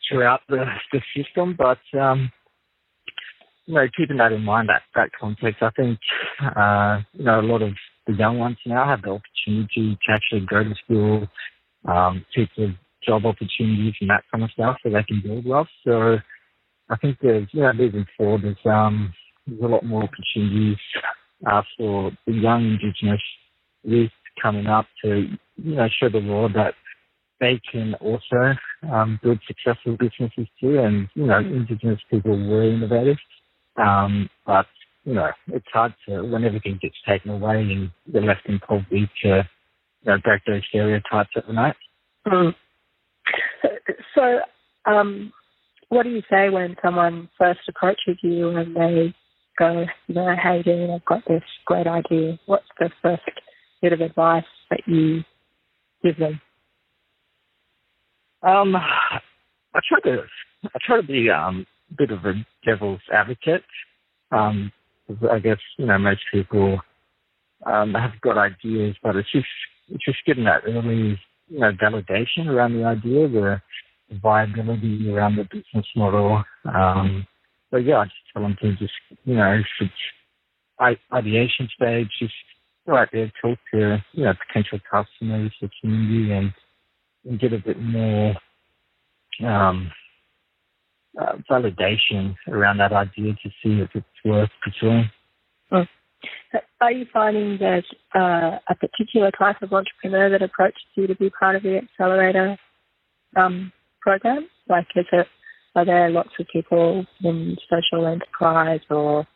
throughout 0.08 0.40
the, 0.48 0.64
the 0.92 1.00
system, 1.16 1.56
but, 1.56 1.78
um, 1.98 2.30
you 3.66 3.74
know, 3.74 3.86
keeping 3.96 4.16
that 4.16 4.32
in 4.32 4.42
mind, 4.42 4.68
that, 4.68 4.82
that 4.94 5.10
context, 5.18 5.62
I 5.62 5.70
think, 5.70 5.98
uh, 6.56 7.00
you 7.12 7.24
know, 7.24 7.40
a 7.40 7.42
lot 7.42 7.62
of 7.62 7.72
the 8.06 8.14
young 8.14 8.38
ones 8.38 8.56
now 8.66 8.86
have 8.86 9.02
the 9.02 9.10
opportunity 9.10 9.98
to 10.06 10.12
actually 10.12 10.46
go 10.50 10.64
to 10.64 10.74
school, 10.84 11.28
um, 11.86 12.24
take 12.36 12.48
the 12.56 12.74
job 13.06 13.24
opportunities 13.24 13.94
and 14.00 14.10
that 14.10 14.24
kind 14.30 14.44
of 14.44 14.50
stuff 14.50 14.76
so 14.82 14.90
they 14.90 15.02
can 15.04 15.22
build 15.24 15.46
wealth. 15.46 15.68
So 15.84 16.16
I 16.88 16.96
think 16.96 17.18
there's, 17.22 17.48
you 17.52 17.62
know, 17.62 17.72
moving 17.72 18.06
forward, 18.16 18.42
there's, 18.42 18.56
um, 18.66 19.14
there's 19.46 19.62
a 19.62 19.66
lot 19.66 19.84
more 19.84 20.02
opportunities 20.02 20.76
uh, 21.50 21.62
for 21.78 22.10
the 22.26 22.32
young 22.32 22.64
Indigenous 22.64 23.22
youth 23.84 24.10
coming 24.40 24.66
up 24.66 24.86
to, 25.04 25.26
you 25.56 25.74
know, 25.74 25.88
show 26.00 26.08
the 26.08 26.20
world 26.20 26.52
that 26.54 26.74
they 27.40 27.60
can 27.70 27.94
also 27.94 28.54
um, 28.92 29.18
build 29.22 29.38
successful 29.46 29.96
businesses 29.98 30.46
too. 30.60 30.78
And, 30.78 31.08
you 31.14 31.26
know, 31.26 31.38
Indigenous 31.38 32.00
people 32.10 32.32
were 32.48 32.62
innovative. 32.62 33.18
Um, 33.76 34.28
but 34.46 34.66
you 35.04 35.14
know, 35.14 35.30
it's 35.48 35.66
hard 35.72 35.94
to, 36.06 36.22
when 36.22 36.44
everything 36.44 36.78
gets 36.80 36.96
taken 37.08 37.30
away 37.30 37.60
and 37.60 37.90
you're 38.06 38.22
left 38.22 38.46
in 38.46 38.58
poverty 38.58 39.10
to, 39.22 39.28
you 39.28 40.12
know, 40.12 40.18
break 40.22 40.42
those 40.46 40.62
stereotypes 40.68 41.30
at 41.36 41.46
the 41.46 41.52
night. 41.52 41.76
Mm. 42.26 42.54
So, 44.14 44.40
um, 44.86 45.32
what 45.88 46.02
do 46.02 46.10
you 46.10 46.22
say 46.30 46.50
when 46.50 46.76
someone 46.82 47.28
first 47.38 47.60
approaches 47.68 48.18
you 48.22 48.50
and 48.50 48.76
they 48.76 49.14
go, 49.58 49.86
you 50.06 50.14
know, 50.14 50.34
hey, 50.40 50.62
Dean, 50.62 50.90
I've 50.90 51.04
got 51.04 51.22
this 51.26 51.42
great 51.64 51.86
idea. 51.86 52.38
What's 52.46 52.68
the 52.78 52.90
first 53.02 53.22
bit 53.82 53.92
of 53.92 54.00
advice 54.00 54.44
that 54.70 54.80
you 54.86 55.22
give 56.02 56.18
them? 56.18 56.40
Um, 58.42 58.74
I 58.76 59.80
try 59.88 60.00
to, 60.04 60.22
I 60.64 60.78
try 60.84 61.00
to 61.00 61.06
be 61.06 61.30
um, 61.30 61.66
a 61.90 61.94
bit 61.94 62.10
of 62.10 62.24
a 62.24 62.34
devil's 62.64 63.00
advocate. 63.12 63.62
Um, 64.32 64.72
I 65.30 65.38
guess 65.38 65.58
you 65.76 65.86
know 65.86 65.98
most 65.98 66.20
people 66.32 66.80
um, 67.66 67.94
have 67.94 68.20
got 68.22 68.38
ideas, 68.38 68.96
but 69.02 69.16
it's 69.16 69.30
just 69.32 69.46
it's 69.88 70.04
just 70.04 70.24
getting 70.26 70.44
that 70.44 70.62
early 70.66 71.18
you 71.48 71.58
know 71.58 71.72
validation 71.72 72.46
around 72.46 72.74
the 72.74 72.84
idea, 72.84 73.28
the 73.28 73.60
viability 74.22 75.10
around 75.12 75.36
the 75.36 75.44
business 75.44 75.86
model. 75.96 76.42
Um, 76.72 77.26
but 77.70 77.78
yeah, 77.78 77.98
I 77.98 78.04
just 78.04 78.16
tell 78.32 78.42
them 78.42 78.56
to 78.62 78.72
just 78.76 78.92
you 79.24 79.34
know 79.34 79.52
if 79.52 79.66
it's 79.80 80.96
ideation 81.12 81.68
stage, 81.74 82.08
just 82.18 82.34
out 82.96 83.08
there, 83.12 83.30
talk 83.40 83.58
to 83.72 84.02
you 84.12 84.24
know 84.24 84.32
potential 84.46 84.78
customers, 84.90 85.52
the 85.60 85.68
community, 85.80 86.32
and, 86.32 86.52
and 87.24 87.40
get 87.40 87.52
a 87.52 87.58
bit 87.58 87.80
more 87.80 88.34
um, 89.44 89.90
uh, 91.20 91.36
validation 91.50 92.34
around 92.48 92.78
that 92.78 92.92
idea 92.92 93.32
to 93.32 93.50
see 93.62 93.80
if 93.80 93.90
it's 93.94 94.06
worth 94.24 94.50
pursuing. 94.62 95.10
Mm. 95.72 95.88
Are 96.80 96.92
you 96.92 97.06
finding 97.12 97.58
that 97.58 97.84
uh, 98.14 98.58
a 98.68 98.74
particular 98.74 99.30
type 99.30 99.62
of 99.62 99.72
entrepreneur 99.72 100.30
that 100.30 100.42
approaches 100.42 100.82
you 100.94 101.06
to 101.06 101.14
be 101.14 101.30
part 101.30 101.56
of 101.56 101.62
the 101.62 101.78
accelerator 101.78 102.58
um, 103.36 103.72
program? 104.02 104.48
Like, 104.68 104.86
is 104.96 105.06
it 105.12 105.26
are 105.76 105.84
there 105.84 106.10
lots 106.10 106.30
of 106.38 106.46
people 106.52 107.06
in 107.22 107.56
social 107.68 108.06
enterprise 108.06 108.80
or 108.90 109.26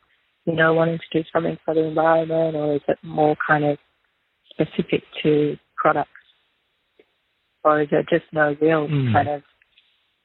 you 0.44 0.54
know 0.54 0.74
wanting 0.74 0.98
to 0.98 1.22
do 1.22 1.28
something 1.32 1.56
for 1.64 1.74
the 1.74 1.84
environment, 1.84 2.56
or 2.56 2.74
is 2.74 2.82
it 2.88 2.98
more 3.02 3.36
kind 3.46 3.64
of 3.64 3.78
specific 4.50 5.02
to 5.22 5.56
products, 5.76 6.10
or 7.62 7.82
is 7.82 7.88
there 7.90 8.04
just 8.08 8.24
no 8.32 8.56
real 8.60 8.88
mm. 8.88 9.12
kind 9.12 9.28
of 9.28 9.42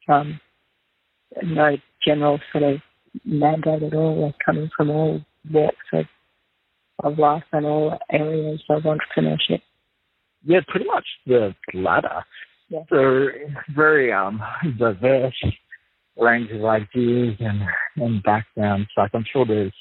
um, 0.07 0.39
no 1.43 1.77
general 2.05 2.39
sort 2.51 2.63
of 2.63 2.79
mandate 3.25 3.83
at 3.83 3.93
all. 3.93 4.19
They're 4.21 4.33
coming 4.45 4.69
from 4.75 4.89
all 4.89 5.21
walks 5.51 5.75
of, 5.93 6.05
of 7.03 7.19
life 7.19 7.43
and 7.51 7.65
all 7.65 7.97
areas 8.11 8.61
of 8.69 8.83
entrepreneurship. 8.83 9.61
Yeah, 10.43 10.61
pretty 10.67 10.85
much 10.85 11.05
the 11.25 11.55
latter. 11.73 12.23
Yeah. 12.69 12.83
So 12.89 13.27
very 13.75 14.13
um 14.13 14.41
diverse 14.77 15.43
range 16.17 16.51
of 16.51 16.63
ideas 16.63 17.35
and 17.39 17.61
and 17.97 18.23
backgrounds. 18.23 18.89
Like 18.95 19.11
I'm 19.13 19.25
sure 19.31 19.45
there's 19.45 19.73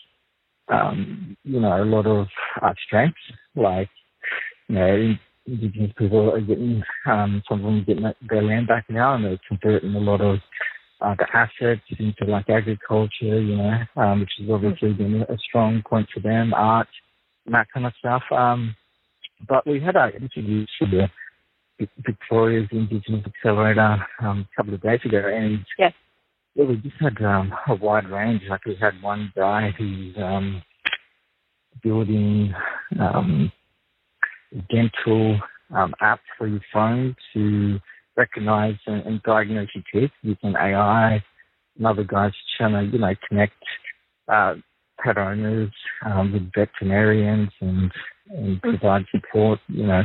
um 0.71 1.37
you 1.45 1.61
know 1.61 1.83
a 1.83 1.85
lot 1.85 2.07
of 2.07 2.27
uh, 2.63 2.73
strengths. 2.87 3.19
Like 3.55 3.89
you 4.69 4.75
know 4.75 5.15
indigenous 5.47 5.93
people 5.97 6.33
are 6.33 6.41
getting 6.41 6.83
um 7.07 7.43
some 7.49 7.61
of 7.61 7.65
them 7.65 7.85
getting 7.87 8.13
their 8.29 8.43
land 8.43 8.69
back 8.69 8.85
now 8.89 9.15
and 9.15 9.25
they're 9.25 9.41
converting 9.49 9.95
a 9.95 9.99
lot 9.99 10.21
of 10.21 10.39
uh, 11.01 11.15
the 11.19 11.27
assets 11.37 11.81
into 11.99 12.25
like 12.25 12.49
agriculture, 12.51 13.41
you 13.41 13.57
know, 13.57 13.79
um, 13.97 14.21
which 14.21 14.31
has 14.39 14.51
obviously 14.51 14.93
been 14.93 15.23
a 15.23 15.39
strong 15.49 15.83
point 15.89 16.09
for 16.13 16.21
them, 16.21 16.53
art, 16.55 16.89
and 17.47 17.55
that 17.55 17.69
kind 17.73 17.87
of 17.87 17.93
stuff. 17.99 18.23
Um, 18.33 18.75
but 19.49 19.67
we 19.67 19.81
had 19.81 19.97
our 19.97 20.11
interviews 20.11 20.69
for 20.79 20.87
the 20.87 21.09
Victoria's 22.05 22.69
Indigenous 22.73 23.25
Accelerator 23.27 24.05
um, 24.21 24.47
a 24.53 24.57
couple 24.57 24.75
of 24.75 24.83
days 24.83 25.01
ago, 25.05 25.23
and 25.25 25.65
yeah. 25.79 25.91
Yeah, 26.59 26.65
we 26.65 26.77
just 26.77 26.97
had 27.01 27.23
um, 27.25 27.53
a 27.69 27.75
wide 27.77 28.09
range. 28.11 28.43
Like 28.51 28.65
we 28.67 28.75
had 28.75 29.01
one 29.01 29.33
guy 29.37 29.73
who's 29.79 30.17
um, 30.19 30.61
building 31.85 32.53
um, 32.99 33.53
dental 34.69 35.39
um, 35.75 35.95
apps 36.03 36.19
for 36.37 36.49
your 36.49 36.61
phone 36.73 37.15
to 37.33 37.79
recognize 38.17 38.75
and, 38.87 39.07
and 39.07 39.23
diagnose 39.23 39.69
your 39.73 39.85
teeth 39.93 40.11
using 40.23 40.57
AI. 40.57 41.23
Another 41.79 42.03
guy's 42.03 42.33
trying 42.57 42.73
to, 42.73 42.93
you 42.93 42.99
know, 42.99 43.15
connect 43.29 43.55
uh, 44.27 44.55
pet 44.99 45.17
owners 45.17 45.71
um, 46.05 46.33
with 46.33 46.51
veterinarians 46.53 47.51
and, 47.61 47.93
and 48.31 48.61
provide 48.63 49.05
support, 49.13 49.61
you 49.69 49.87
know, 49.87 50.03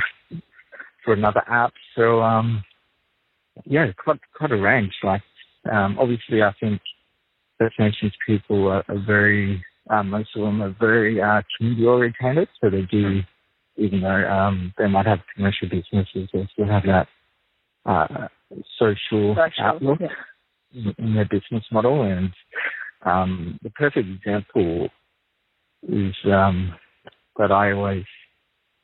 for 1.03 1.15
another 1.15 1.41
app. 1.49 1.73
So, 1.95 2.21
um, 2.21 2.63
yeah, 3.65 3.91
quite 4.03 4.19
quite 4.35 4.51
a 4.51 4.57
range. 4.57 4.93
Like, 5.03 5.23
um, 5.71 5.97
obviously, 5.99 6.41
I 6.41 6.53
think 6.59 6.81
First 7.57 7.79
Nations 7.79 8.13
people 8.25 8.67
are, 8.67 8.83
are 8.87 9.03
very, 9.05 9.63
um, 9.89 10.09
most 10.09 10.29
of 10.35 10.41
them 10.41 10.61
are 10.61 10.75
very 10.79 11.21
uh, 11.21 11.41
community 11.57 11.85
oriented. 11.85 12.47
So 12.61 12.69
they 12.69 12.81
do, 12.81 13.21
even 13.77 14.01
though 14.01 14.29
um, 14.29 14.73
they 14.77 14.87
might 14.87 15.05
have 15.05 15.19
commercial 15.35 15.69
businesses, 15.69 16.29
they 16.33 16.47
still 16.53 16.67
have 16.67 16.83
that 16.83 17.07
uh, 17.85 18.27
social, 18.77 19.35
social, 19.35 19.63
outlook 19.63 19.99
yeah. 20.01 20.91
in, 20.97 21.15
their 21.15 21.25
business 21.25 21.63
model. 21.71 22.03
And 22.03 22.31
um, 23.05 23.59
the 23.63 23.69
perfect 23.71 24.07
example 24.07 24.89
is 25.87 26.13
um, 26.25 26.73
that 27.37 27.51
I 27.51 27.71
always 27.71 28.05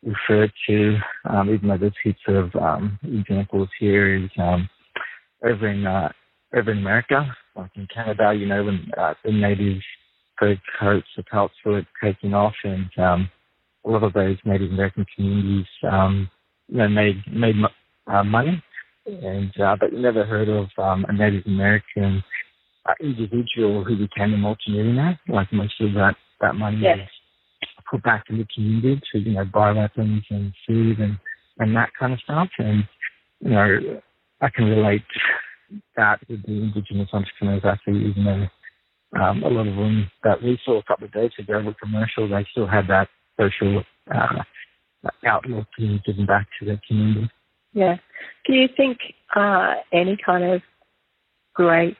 refer 0.04 0.48
to, 0.68 0.98
um, 1.30 1.50
even 1.50 1.70
though 1.70 1.78
there's 1.78 1.94
heaps 2.04 2.20
of 2.28 2.56
um, 2.56 3.00
examples 3.04 3.70
here, 3.80 4.16
is 4.16 4.30
um, 4.38 4.70
over 5.44 5.68
in 5.68 5.86
uh, 5.86 6.10
over 6.56 6.72
in 6.72 6.79
America, 6.79 7.25
like 7.56 7.72
in 7.75 7.88
Canada, 7.94 8.34
you 8.34 8.48
know, 8.48 8.63
when 8.63 8.89
uh, 8.98 9.13
the 9.24 9.32
natives 9.32 9.84
fur 10.38 10.56
coats, 10.79 11.08
the 11.18 11.24
pelts 11.24 11.53
were 11.65 11.86
taking 12.03 12.34
off, 12.34 12.53
and 12.63 12.89
um, 12.98 13.29
a 13.86 13.89
lot 13.89 14.03
of 14.03 14.13
those 14.13 14.38
Native 14.46 14.72
American 14.72 15.06
communities, 15.15 15.68
um, 15.89 16.29
you 16.68 16.77
know, 16.77 16.88
made 16.88 17.22
made 17.32 17.56
uh, 18.08 18.24
money 18.24 18.63
and 19.06 19.51
uh, 19.60 19.75
but 19.79 19.91
you 19.91 20.00
never 20.00 20.25
heard 20.25 20.50
of 20.50 20.68
um, 20.77 21.06
a 21.08 21.13
Native 21.13 21.46
American 21.46 22.24
uh, 22.88 22.94
individual 23.01 23.84
who 23.84 23.98
became 23.98 24.34
a 24.34 24.38
multimillionaire. 24.38 25.20
Like 25.27 25.51
most 25.51 25.79
of 25.82 25.94
that 25.94 26.15
that 26.41 26.56
money 26.56 26.79
yes. 26.82 26.98
was 26.98 27.08
put 27.91 28.03
back 28.03 28.25
in 28.29 28.38
the 28.38 28.48
community 28.53 29.01
to 29.12 29.20
you 29.20 29.34
know 29.34 29.46
buy 29.46 29.72
weapons 29.72 30.24
and 30.29 30.53
food 30.68 31.00
and 31.00 31.18
and 31.58 31.75
that 31.75 31.89
kind 32.00 32.13
of 32.13 32.20
stuff. 32.20 32.50
And 32.58 32.84
you 33.41 33.51
know, 33.51 34.01
I 34.41 34.50
can 34.50 34.65
relate 34.65 35.03
that 35.96 36.20
with 36.30 36.44
the 36.46 36.54
indigenous 36.54 37.10
entrepreneurs 37.14 37.62
actually, 37.64 38.10
even 38.10 38.24
though 38.26 39.20
um, 39.22 39.44
a 39.44 39.48
lot 39.48 39.68
of 39.68 39.76
them 39.76 40.10
that 40.24 40.42
we 40.42 40.60
saw 40.64 40.80
a 40.80 40.84
couple 40.84 41.06
of 41.06 41.14
days 41.14 41.32
ago 41.40 41.62
were 41.62 41.76
commercial, 41.82 42.28
they 42.28 42.46
still 42.52 42.68
had 42.68 42.88
that 42.88 43.08
social 43.40 43.84
uh, 44.14 44.44
outlook 45.26 45.68
and 45.78 46.04
giving 46.04 46.26
back 46.26 46.48
to 46.60 46.66
their 46.66 46.82
community. 46.88 47.30
Yeah. 47.74 47.98
Do 48.46 48.54
you 48.54 48.68
think 48.76 48.98
uh, 49.36 49.76
any 49.94 50.18
kind 50.24 50.44
of 50.44 50.62
great 51.54 51.98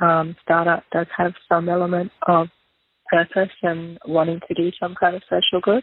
um, 0.00 0.36
startup 0.42 0.84
does 0.92 1.06
have 1.16 1.32
some 1.48 1.68
element 1.68 2.12
of 2.26 2.48
purpose 3.10 3.50
and 3.62 3.98
wanting 4.06 4.40
to 4.46 4.54
do 4.54 4.70
some 4.78 4.94
kind 4.98 5.16
of 5.16 5.22
social 5.24 5.60
good? 5.62 5.82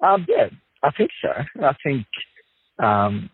Um, 0.00 0.26
yeah, 0.28 0.48
I 0.82 0.90
think 0.96 1.10
so. 1.22 1.28
I 1.64 1.72
think, 1.82 2.06
um, 2.78 3.30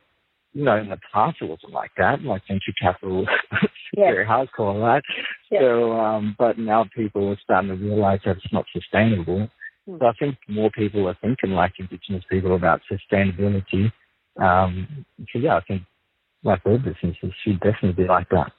you 0.53 0.65
know, 0.65 0.77
in 0.77 0.89
the 0.89 0.99
past 1.13 1.39
it 1.41 1.47
wasn't 1.47 1.73
like 1.73 1.91
that. 1.99 2.23
Like 2.23 2.43
venture 2.47 2.73
capital 2.81 3.27
yeah. 3.97 4.11
very 4.13 4.25
hardcore, 4.25 4.81
right? 4.81 5.03
Yeah. 5.51 5.61
So, 5.61 5.93
um, 5.93 6.37
but 6.39 6.59
now 6.59 6.87
people 6.95 7.29
are 7.29 7.39
starting 7.43 7.71
to 7.71 7.77
realize 7.77 8.21
that 8.25 8.37
it's 8.37 8.53
not 8.53 8.65
sustainable. 8.73 9.49
Mm. 9.89 9.99
So 9.99 10.07
I 10.07 10.13
think 10.19 10.37
more 10.49 10.71
people 10.71 11.09
are 11.09 11.17
thinking 11.21 11.51
like 11.51 11.73
Indigenous 11.79 12.25
people 12.31 12.55
about 12.55 12.81
sustainability. 12.91 13.93
Um, 14.41 15.05
so 15.33 15.39
yeah, 15.39 15.57
I 15.57 15.61
think 15.67 15.83
like 16.45 16.61
all 16.65 16.79
businesses 16.79 17.33
should 17.43 17.61
definitely 17.61 18.05
be 18.05 18.09
like 18.09 18.29
that. 18.31 18.53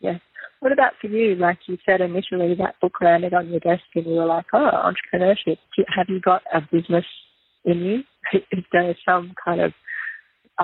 Yeah. 0.00 0.18
What 0.60 0.72
about 0.72 0.92
for 1.00 1.06
you? 1.06 1.36
Like 1.36 1.58
you 1.66 1.78
said 1.86 2.02
initially, 2.02 2.54
that 2.56 2.78
book 2.80 3.00
landed 3.00 3.32
on 3.32 3.48
your 3.48 3.60
desk 3.60 3.82
and 3.94 4.04
you 4.04 4.12
were 4.12 4.26
like, 4.26 4.46
oh, 4.52 4.92
entrepreneurship. 4.92 5.56
Have 5.96 6.08
you 6.08 6.20
got 6.20 6.42
a 6.52 6.60
business 6.60 7.06
in 7.64 7.78
you? 7.78 8.02
Is 8.52 8.64
there 8.72 8.94
some 9.06 9.34
kind 9.42 9.62
of 9.62 9.72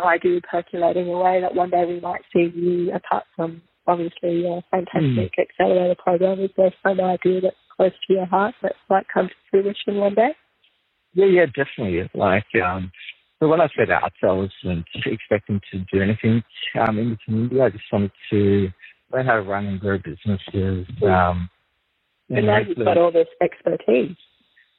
idea 0.04 0.40
percolating 0.42 1.08
away 1.08 1.40
that 1.40 1.54
one 1.54 1.70
day 1.70 1.84
we 1.86 2.00
might 2.00 2.22
see 2.32 2.52
you, 2.54 2.92
apart 2.94 3.24
from 3.34 3.62
obviously 3.86 4.46
a 4.46 4.62
fantastic 4.70 5.32
mm. 5.32 5.42
accelerator 5.42 5.96
program, 6.02 6.40
is 6.40 6.50
there 6.56 6.74
some 6.82 7.00
idea 7.00 7.40
that's 7.40 7.56
close 7.76 7.92
to 8.06 8.12
your 8.12 8.26
heart 8.26 8.54
that 8.62 8.74
might 8.90 9.06
come 9.12 9.28
to 9.28 9.34
fruition 9.50 9.96
one 10.00 10.14
day? 10.14 10.30
Yeah, 11.14 11.26
yeah, 11.26 11.46
definitely. 11.46 12.08
Like, 12.14 12.46
um, 12.62 12.90
so 13.40 13.48
when 13.48 13.60
I 13.60 13.68
set 13.76 13.90
out, 13.90 14.12
I 14.22 14.26
wasn't 14.32 14.86
expecting 15.06 15.60
to 15.72 15.78
do 15.92 16.02
anything 16.02 16.42
um, 16.80 16.98
in 16.98 17.10
the 17.10 17.18
community. 17.24 17.60
I 17.60 17.70
just 17.70 17.84
wanted 17.92 18.12
to 18.30 18.68
learn 19.12 19.26
how 19.26 19.34
to 19.34 19.42
run 19.42 19.66
and 19.66 19.80
grow 19.80 19.98
businesses. 19.98 20.86
Um, 21.02 21.48
and 22.28 22.46
now 22.46 22.58
you've 22.58 22.78
got 22.78 22.98
all 22.98 23.12
this 23.12 23.28
expertise. 23.40 24.16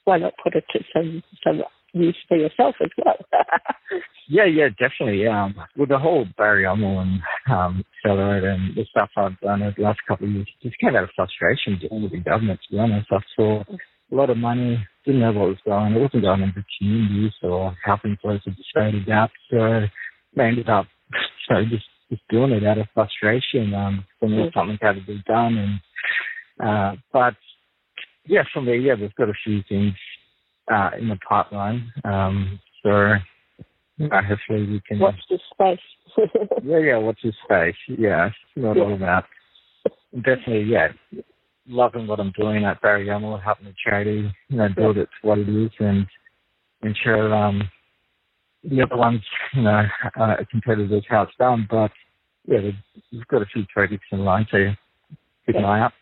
Why 0.03 0.17
not 0.17 0.33
put 0.43 0.55
it 0.55 0.63
to 0.73 0.79
some 0.93 1.23
some 1.43 1.61
use 1.99 2.17
for 2.27 2.37
yourself 2.37 2.75
as 2.81 2.89
well? 2.97 3.17
yeah, 4.27 4.45
yeah, 4.45 4.69
definitely. 4.69 5.27
Um, 5.27 5.55
with 5.75 5.89
the 5.89 5.99
whole 5.99 6.25
Barayamal 6.39 7.01
and 7.01 7.21
um, 7.49 7.85
Accelerate 8.05 8.43
and 8.43 8.75
the 8.75 8.85
stuff 8.89 9.09
I've 9.17 9.39
done 9.39 9.63
over 9.63 9.75
the 9.77 9.83
last 9.83 9.99
couple 10.07 10.27
of 10.27 10.33
years, 10.33 10.47
just 10.61 10.77
came 10.79 10.95
out 10.95 11.03
of 11.03 11.09
frustration 11.15 11.79
dealing 11.79 12.03
with 12.03 12.11
the 12.11 12.19
government. 12.19 12.59
To 12.67 12.75
be 12.75 12.79
honest, 12.79 13.07
I 13.11 13.19
saw 13.35 13.63
a 14.11 14.15
lot 14.15 14.29
of 14.29 14.37
money, 14.37 14.85
didn't 15.05 15.21
know 15.21 15.31
what 15.31 15.49
was 15.49 15.57
going. 15.65 15.93
It 15.93 16.01
wasn't 16.01 16.23
going 16.23 16.41
into 16.41 16.63
communities 16.77 17.33
or 17.43 17.75
helping 17.83 18.17
with 18.23 18.41
the 18.45 19.03
gap. 19.05 19.31
So 19.49 19.57
I 19.57 19.89
ended 20.41 20.69
up, 20.69 20.85
so 21.49 21.63
just 21.69 21.85
just 22.09 22.21
doing 22.29 22.51
it 22.51 22.65
out 22.65 22.77
of 22.77 22.87
frustration. 22.93 23.73
Um, 23.73 24.05
for 24.19 24.29
me, 24.29 24.49
something 24.53 24.77
had 24.81 24.93
to 24.93 25.01
be 25.01 25.21
done, 25.27 25.57
and 26.59 26.67
uh, 26.67 26.95
but 27.11 27.35
yeah, 28.25 28.43
from 28.53 28.65
there, 28.65 28.75
yeah, 28.75 28.95
we've 28.99 29.15
got 29.15 29.29
a 29.29 29.33
few 29.43 29.61
things 29.67 29.93
uh, 30.71 30.91
in 30.99 31.09
the 31.09 31.17
pipeline. 31.27 31.91
Um, 32.03 32.59
so 32.83 32.89
uh, 32.89 34.21
hopefully 34.21 34.67
we 34.67 34.81
can 34.87 34.99
watch 34.99 35.19
this 35.29 35.41
space. 35.53 35.79
yeah, 36.63 36.79
yeah, 36.79 36.97
watch 36.97 37.19
this 37.23 37.35
space. 37.43 37.75
Yeah, 37.87 38.29
not 38.55 38.77
yeah. 38.77 38.83
all 38.83 38.97
that. 38.97 39.25
Definitely, 40.15 40.63
yeah. 40.63 40.89
Loving 41.67 42.07
what 42.07 42.19
I'm 42.19 42.31
doing 42.37 42.63
at 42.63 42.81
Barayamal, 42.81 43.43
helping 43.43 43.65
the 43.65 43.73
charity, 43.83 44.31
you 44.47 44.57
know, 44.57 44.69
build 44.73 44.97
it 44.97 45.09
to 45.21 45.27
what 45.27 45.39
it 45.39 45.49
is, 45.49 45.71
and 45.79 46.07
ensure 46.81 47.33
um, 47.33 47.69
the 48.63 48.81
other 48.81 48.95
ones, 48.95 49.21
you 49.53 49.63
know, 49.63 49.83
uh, 50.19 50.35
competitors 50.49 51.03
how 51.09 51.23
it's 51.23 51.33
done. 51.37 51.67
But 51.69 51.91
yeah, 52.45 52.59
we've 53.11 53.27
got 53.27 53.41
a 53.41 53.45
few 53.47 53.65
projects 53.73 54.05
in 54.11 54.23
line, 54.23 54.47
so 54.49 54.57
keep 55.45 55.55
an 55.55 55.65
eye 55.65 55.81
out. 55.81 55.93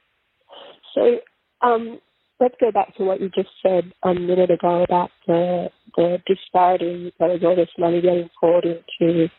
So 0.94 1.20
um, 1.62 2.00
let's 2.40 2.56
go 2.60 2.72
back 2.72 2.96
to 2.98 3.04
what 3.04 3.22
you 3.22 3.30
just 3.30 3.50
said 3.62 3.92
a 4.04 4.14
minute 4.14 4.52
ago 4.52 4.84
about 4.84 5.12
the 5.28 5.70
the 5.96 6.18
disparity. 6.28 7.14
There 7.20 7.30
was 7.30 7.44
all 7.44 7.56
this 7.56 7.70
money 7.78 8.02
getting 8.02 8.30
poured 8.40 8.66
into 8.66 9.30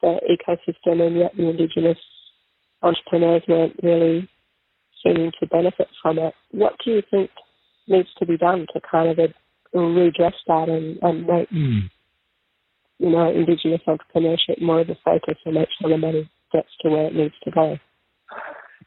the 0.00 0.20
ecosystem, 0.30 1.06
and 1.06 1.16
yet 1.16 1.36
the 1.36 1.50
indigenous 1.50 1.98
entrepreneurs 2.82 3.42
weren't 3.48 3.76
really 3.82 4.28
seeming 5.02 5.32
to 5.40 5.46
benefit 5.46 5.88
from 6.02 6.18
it. 6.18 6.34
What 6.50 6.74
do 6.84 6.92
you 6.92 7.02
think 7.10 7.30
needs 7.88 8.08
to 8.18 8.26
be 8.26 8.38
done 8.38 8.66
to 8.72 8.80
kind 8.90 9.10
of 9.10 9.30
redress 9.72 10.34
that 10.46 10.68
and, 10.68 10.98
and 11.02 11.26
make 11.26 11.50
mm 11.50 11.90
you 12.98 13.10
know, 13.10 13.30
Indigenous 13.30 13.80
entrepreneurship 13.86 14.60
more 14.62 14.80
of 14.80 14.88
a 14.88 14.96
focus 15.04 15.36
and 15.44 15.54
make 15.54 15.68
sure 15.80 15.90
the 15.90 15.98
money 15.98 16.30
gets 16.52 16.68
to 16.80 16.90
where 16.90 17.06
it 17.06 17.14
needs 17.14 17.34
to 17.44 17.50
go. 17.50 17.76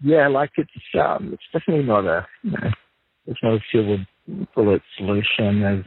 Yeah, 0.01 0.27
like 0.27 0.51
it's 0.57 0.71
um, 0.99 1.31
it's 1.33 1.43
definitely 1.51 1.85
not 1.85 2.05
a 2.05 2.25
you 2.43 2.51
know, 2.51 2.69
there's 3.27 3.39
no 3.43 3.59
silver 3.71 4.07
bullet 4.55 4.81
solution. 4.97 5.83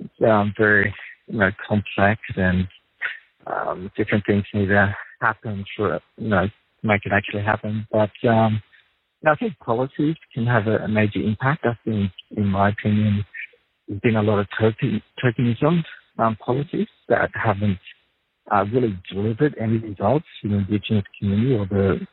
It's 0.00 0.10
um, 0.26 0.52
very 0.58 0.92
you 1.28 1.38
know 1.38 1.50
complex 1.68 2.20
and 2.36 2.66
um, 3.46 3.90
different 3.96 4.24
things 4.26 4.44
need 4.52 4.66
to 4.66 4.96
happen 5.20 5.64
for 5.76 5.94
it, 5.94 6.02
you 6.16 6.28
know 6.28 6.46
make 6.82 7.06
it 7.06 7.12
actually 7.12 7.42
happen. 7.42 7.86
But 7.92 8.10
um, 8.28 8.60
I 9.26 9.34
think 9.36 9.58
policies 9.58 10.16
can 10.34 10.46
have 10.46 10.66
a, 10.66 10.78
a 10.78 10.88
major 10.88 11.20
impact. 11.20 11.64
I 11.64 11.78
think, 11.84 12.10
in 12.36 12.46
my 12.46 12.70
opinion, 12.70 13.24
there's 13.86 14.00
been 14.00 14.16
a 14.16 14.22
lot 14.22 14.40
of 14.40 14.46
token, 14.60 15.00
tokenism 15.22 15.84
um, 16.18 16.36
policies 16.44 16.88
that 17.08 17.30
haven't 17.34 17.78
uh, 18.50 18.64
really 18.72 18.98
delivered 19.12 19.54
any 19.60 19.78
results 19.78 20.26
in 20.42 20.50
the 20.50 20.56
Indigenous 20.58 21.04
community 21.18 21.54
or 21.54 21.66
the 21.66 22.06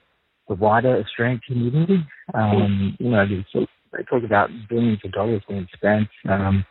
the 0.47 0.55
wider 0.55 0.97
Australian 0.97 1.39
community. 1.47 2.03
Um, 2.33 2.97
you 2.99 3.11
know, 3.11 3.23
they, 3.27 3.67
they 3.91 4.03
talk 4.03 4.23
about 4.23 4.49
billions 4.69 4.99
of 5.03 5.11
dollars 5.11 5.41
being 5.47 5.67
spent. 5.75 6.07
Um, 6.29 6.65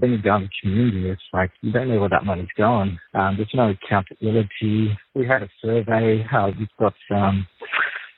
go 0.00 0.06
in 0.06 0.22
the 0.22 0.48
community, 0.62 1.10
it's 1.10 1.20
like 1.32 1.50
you 1.60 1.70
don't 1.70 1.88
know 1.88 2.00
where 2.00 2.08
that 2.08 2.24
money's 2.24 2.48
going. 2.56 2.98
Um, 3.14 3.36
there's 3.36 3.50
no 3.52 3.70
accountability. 3.70 4.96
We 5.14 5.26
had 5.26 5.42
a 5.42 5.48
survey. 5.62 6.24
Uh, 6.32 6.50
we've 6.58 6.68
got 6.78 6.94
um, 7.10 7.46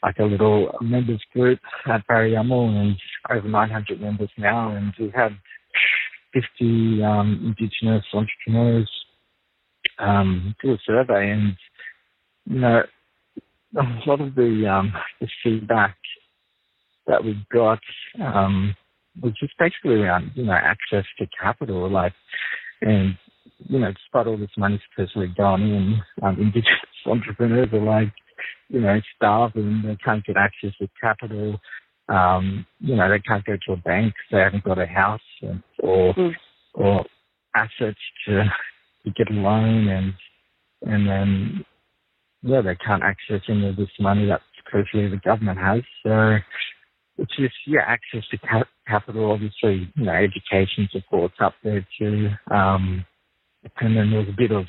like 0.02 0.18
a 0.18 0.24
little 0.24 0.70
members 0.80 1.22
group 1.32 1.58
at 1.86 2.06
Barayamal 2.06 2.68
and 2.68 2.96
over 3.30 3.48
900 3.48 4.00
members 4.00 4.30
now, 4.38 4.74
and 4.76 4.92
we 5.00 5.10
had 5.14 5.36
50 6.32 7.02
um, 7.02 7.56
Indigenous 7.58 8.04
entrepreneurs 8.12 8.90
um, 9.98 10.54
do 10.62 10.72
a 10.72 10.78
survey, 10.86 11.30
and 11.30 11.56
you 12.46 12.60
know, 12.60 12.82
a 13.76 14.08
lot 14.08 14.20
of 14.20 14.34
the, 14.34 14.70
um, 14.70 14.92
the 15.20 15.28
feedback 15.42 15.96
that 17.06 17.24
we 17.24 17.44
got 17.52 17.80
um, 18.22 18.74
was 19.22 19.32
just 19.38 19.52
basically 19.58 19.94
around 19.94 20.32
you 20.34 20.44
know 20.44 20.52
access 20.52 21.04
to 21.18 21.26
capital, 21.40 21.90
like, 21.90 22.14
and 22.80 23.16
you 23.68 23.78
know, 23.78 23.92
despite 23.92 24.26
all 24.26 24.36
this 24.36 24.50
money 24.58 24.80
supposedly 24.90 25.32
gone 25.36 25.62
in, 25.62 26.00
um, 26.22 26.36
Indigenous 26.40 26.78
entrepreneurs 27.06 27.68
are 27.72 27.80
like, 27.80 28.12
you 28.68 28.80
know, 28.80 29.00
starving, 29.16 29.82
they 29.84 29.96
can't 30.04 30.24
get 30.24 30.36
access 30.36 30.72
to 30.80 30.88
capital 31.00 31.58
um, 32.08 32.66
you 32.80 32.96
know, 32.96 33.08
they 33.08 33.20
can't 33.20 33.44
go 33.44 33.56
to 33.66 33.72
a 33.72 33.76
bank. 33.76 34.14
They 34.30 34.38
haven't 34.38 34.64
got 34.64 34.78
a 34.78 34.86
house 34.86 35.20
or 35.78 36.14
mm. 36.14 36.32
or 36.74 37.04
assets 37.54 37.98
to 38.26 38.44
to 39.04 39.10
get 39.16 39.30
a 39.30 39.34
loan, 39.34 39.88
and 39.88 40.12
and 40.82 41.08
then 41.08 41.64
yeah, 42.42 42.60
they 42.60 42.76
can't 42.76 43.02
access 43.02 43.40
any 43.48 43.68
of 43.68 43.76
this 43.76 43.88
money 43.98 44.26
that 44.26 44.42
supposedly 44.62 45.08
the 45.08 45.20
government 45.24 45.58
has. 45.58 45.80
So 46.02 46.36
it's 47.18 47.36
just 47.36 47.54
yeah, 47.66 47.82
access 47.86 48.26
to 48.30 48.38
cap- 48.38 48.68
capital. 48.86 49.30
Obviously, 49.30 49.90
you 49.94 50.04
know, 50.04 50.12
education 50.12 50.88
support's 50.92 51.36
up 51.40 51.54
there 51.62 51.86
too. 51.98 52.28
Um, 52.50 53.04
and 53.80 53.96
then 53.96 54.10
there's 54.10 54.28
a 54.28 54.36
bit 54.36 54.50
of 54.50 54.66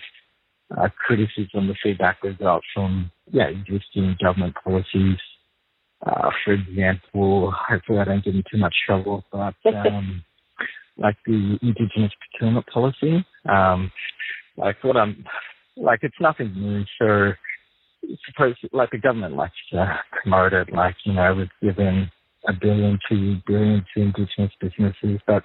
uh, 0.78 0.90
criticism, 1.06 1.68
the 1.68 1.76
feedback 1.84 2.24
we 2.24 2.34
got 2.34 2.62
from 2.74 3.12
yeah 3.32 3.48
existing 3.48 4.16
government 4.22 4.56
policies 4.64 5.18
uh, 6.06 6.30
for 6.44 6.54
example, 6.54 7.52
hopefully 7.52 8.00
I 8.00 8.06
don't 8.06 8.24
get 8.24 8.36
in 8.36 8.44
too 8.52 8.58
much 8.58 8.76
trouble, 8.86 9.24
but 9.32 9.56
um, 9.66 10.24
like 10.98 11.16
the 11.26 11.58
indigenous 11.62 12.12
procurement 12.20 12.68
policy, 12.68 13.26
um, 13.50 13.92
like 14.58 14.84
what 14.84 14.98
I'm, 14.98 15.26
like 15.78 16.00
it's 16.04 16.16
nothing 16.20 16.54
new. 16.56 16.84
So 17.00 17.32
suppose 18.28 18.56
like 18.72 18.92
the 18.92 19.00
government 19.00 19.36
likes 19.36 19.56
to 19.72 20.00
promote 20.22 20.54
it, 20.54 20.72
like 20.72 20.96
you 21.06 21.14
know, 21.14 21.34
we've 21.34 21.50
given 21.62 22.12
a 22.48 22.54
billion, 22.54 23.00
two 23.10 23.38
billion 23.48 23.86
to 23.94 24.02
indigenous 24.02 24.52
businesses, 24.60 25.20
but 25.28 25.44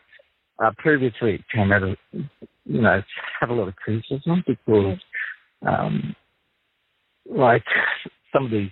uh, 0.63 0.71
previously 0.79 1.35
it 1.35 1.41
came 1.55 1.73
out 1.73 1.83
of, 1.83 1.97
you 2.13 2.83
know, 2.83 3.01
had 3.41 3.51
a 3.51 3.53
lot 3.53 3.69
of 3.69 3.77
criticism 3.77 4.45
because, 4.47 4.99
um, 5.67 6.15
like 7.27 7.65
some 8.33 8.47
of 8.47 8.51
these 8.51 8.71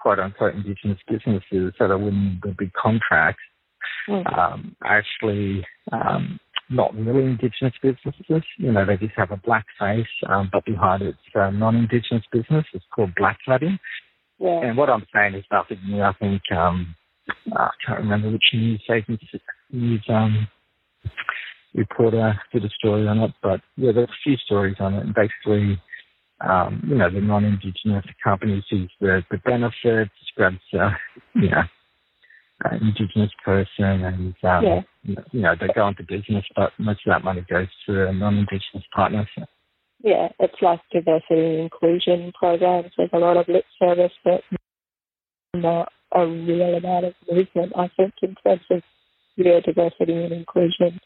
quote 0.00 0.18
unquote 0.18 0.54
indigenous 0.54 0.98
businesses 1.08 1.72
that 1.78 1.90
are 1.90 1.98
winning 1.98 2.40
the 2.42 2.54
big 2.58 2.72
contracts 2.72 3.42
mm. 4.08 4.26
um, 4.36 4.74
are 4.82 4.98
actually 4.98 5.64
um, 5.92 6.38
not 6.70 6.94
really 6.94 7.24
Indigenous 7.24 7.74
businesses. 7.82 8.42
You 8.58 8.72
know, 8.72 8.84
they 8.84 8.96
just 8.96 9.16
have 9.16 9.30
a 9.30 9.36
black 9.36 9.66
face, 9.78 10.06
um, 10.28 10.48
but 10.52 10.64
behind 10.64 11.02
it's 11.02 11.18
a 11.34 11.52
non-Indigenous 11.52 12.24
business. 12.32 12.64
It's 12.72 12.84
called 12.94 13.14
black 13.16 13.38
cladding. 13.46 13.78
Yeah. 14.38 14.60
And 14.62 14.76
what 14.76 14.90
I'm 14.90 15.04
saying 15.14 15.34
is 15.34 15.44
nothing 15.52 15.78
new. 15.86 16.02
I 16.02 16.12
think 16.14 16.42
um, 16.56 16.94
I 17.56 17.70
can't 17.86 18.00
remember 18.00 18.30
which 18.30 18.44
news 18.52 18.82
agency, 18.90 19.40
news 19.70 20.04
um, 20.08 20.48
reporter 21.74 22.38
did 22.52 22.64
a 22.64 22.68
story 22.70 23.06
on 23.06 23.18
it, 23.18 23.32
but 23.42 23.60
yeah, 23.76 23.92
there's 23.92 24.08
a 24.08 24.22
few 24.22 24.36
stories 24.38 24.76
on 24.80 24.94
it. 24.94 25.04
And 25.04 25.14
basically, 25.14 25.80
um, 26.40 26.82
you 26.88 26.96
know, 26.96 27.10
the 27.10 27.20
non-Indigenous 27.20 28.04
companies 28.22 28.64
use 28.70 28.90
the, 29.00 29.22
the 29.30 29.38
benefits, 29.38 30.12
grabs, 30.36 30.56
uh, 30.78 30.90
you 31.34 31.50
know, 31.50 31.62
uh, 32.64 32.74
Indigenous 32.80 33.30
person 33.44 34.04
and, 34.04 34.34
um, 34.44 34.64
yeah. 34.64 34.80
you 35.32 35.40
know, 35.40 35.54
they 35.60 35.68
go 35.74 35.88
into 35.88 36.02
business, 36.02 36.44
but 36.56 36.72
most 36.78 37.00
of 37.06 37.12
that 37.12 37.24
money 37.24 37.44
goes 37.50 37.68
to 37.86 38.08
a 38.08 38.12
non-Indigenous 38.12 38.84
partner. 38.94 39.28
So. 39.36 39.44
Yeah, 40.02 40.28
it's 40.38 40.60
like 40.60 40.80
diversity 40.92 41.24
and 41.30 41.60
inclusion 41.60 42.32
programs. 42.38 42.92
There's 42.96 43.10
a 43.12 43.18
lot 43.18 43.36
of 43.36 43.48
lip 43.48 43.64
service, 43.78 44.12
but 44.22 44.42
not 45.54 45.90
a 46.14 46.26
real 46.26 46.76
amount 46.76 47.06
of 47.06 47.14
movement, 47.30 47.72
I 47.76 47.88
think, 47.96 48.14
in 48.22 48.34
terms 48.44 48.62
of 48.70 48.82
real 49.36 49.60
diversity 49.60 50.12
and 50.12 50.32
inclusion. 50.32 51.00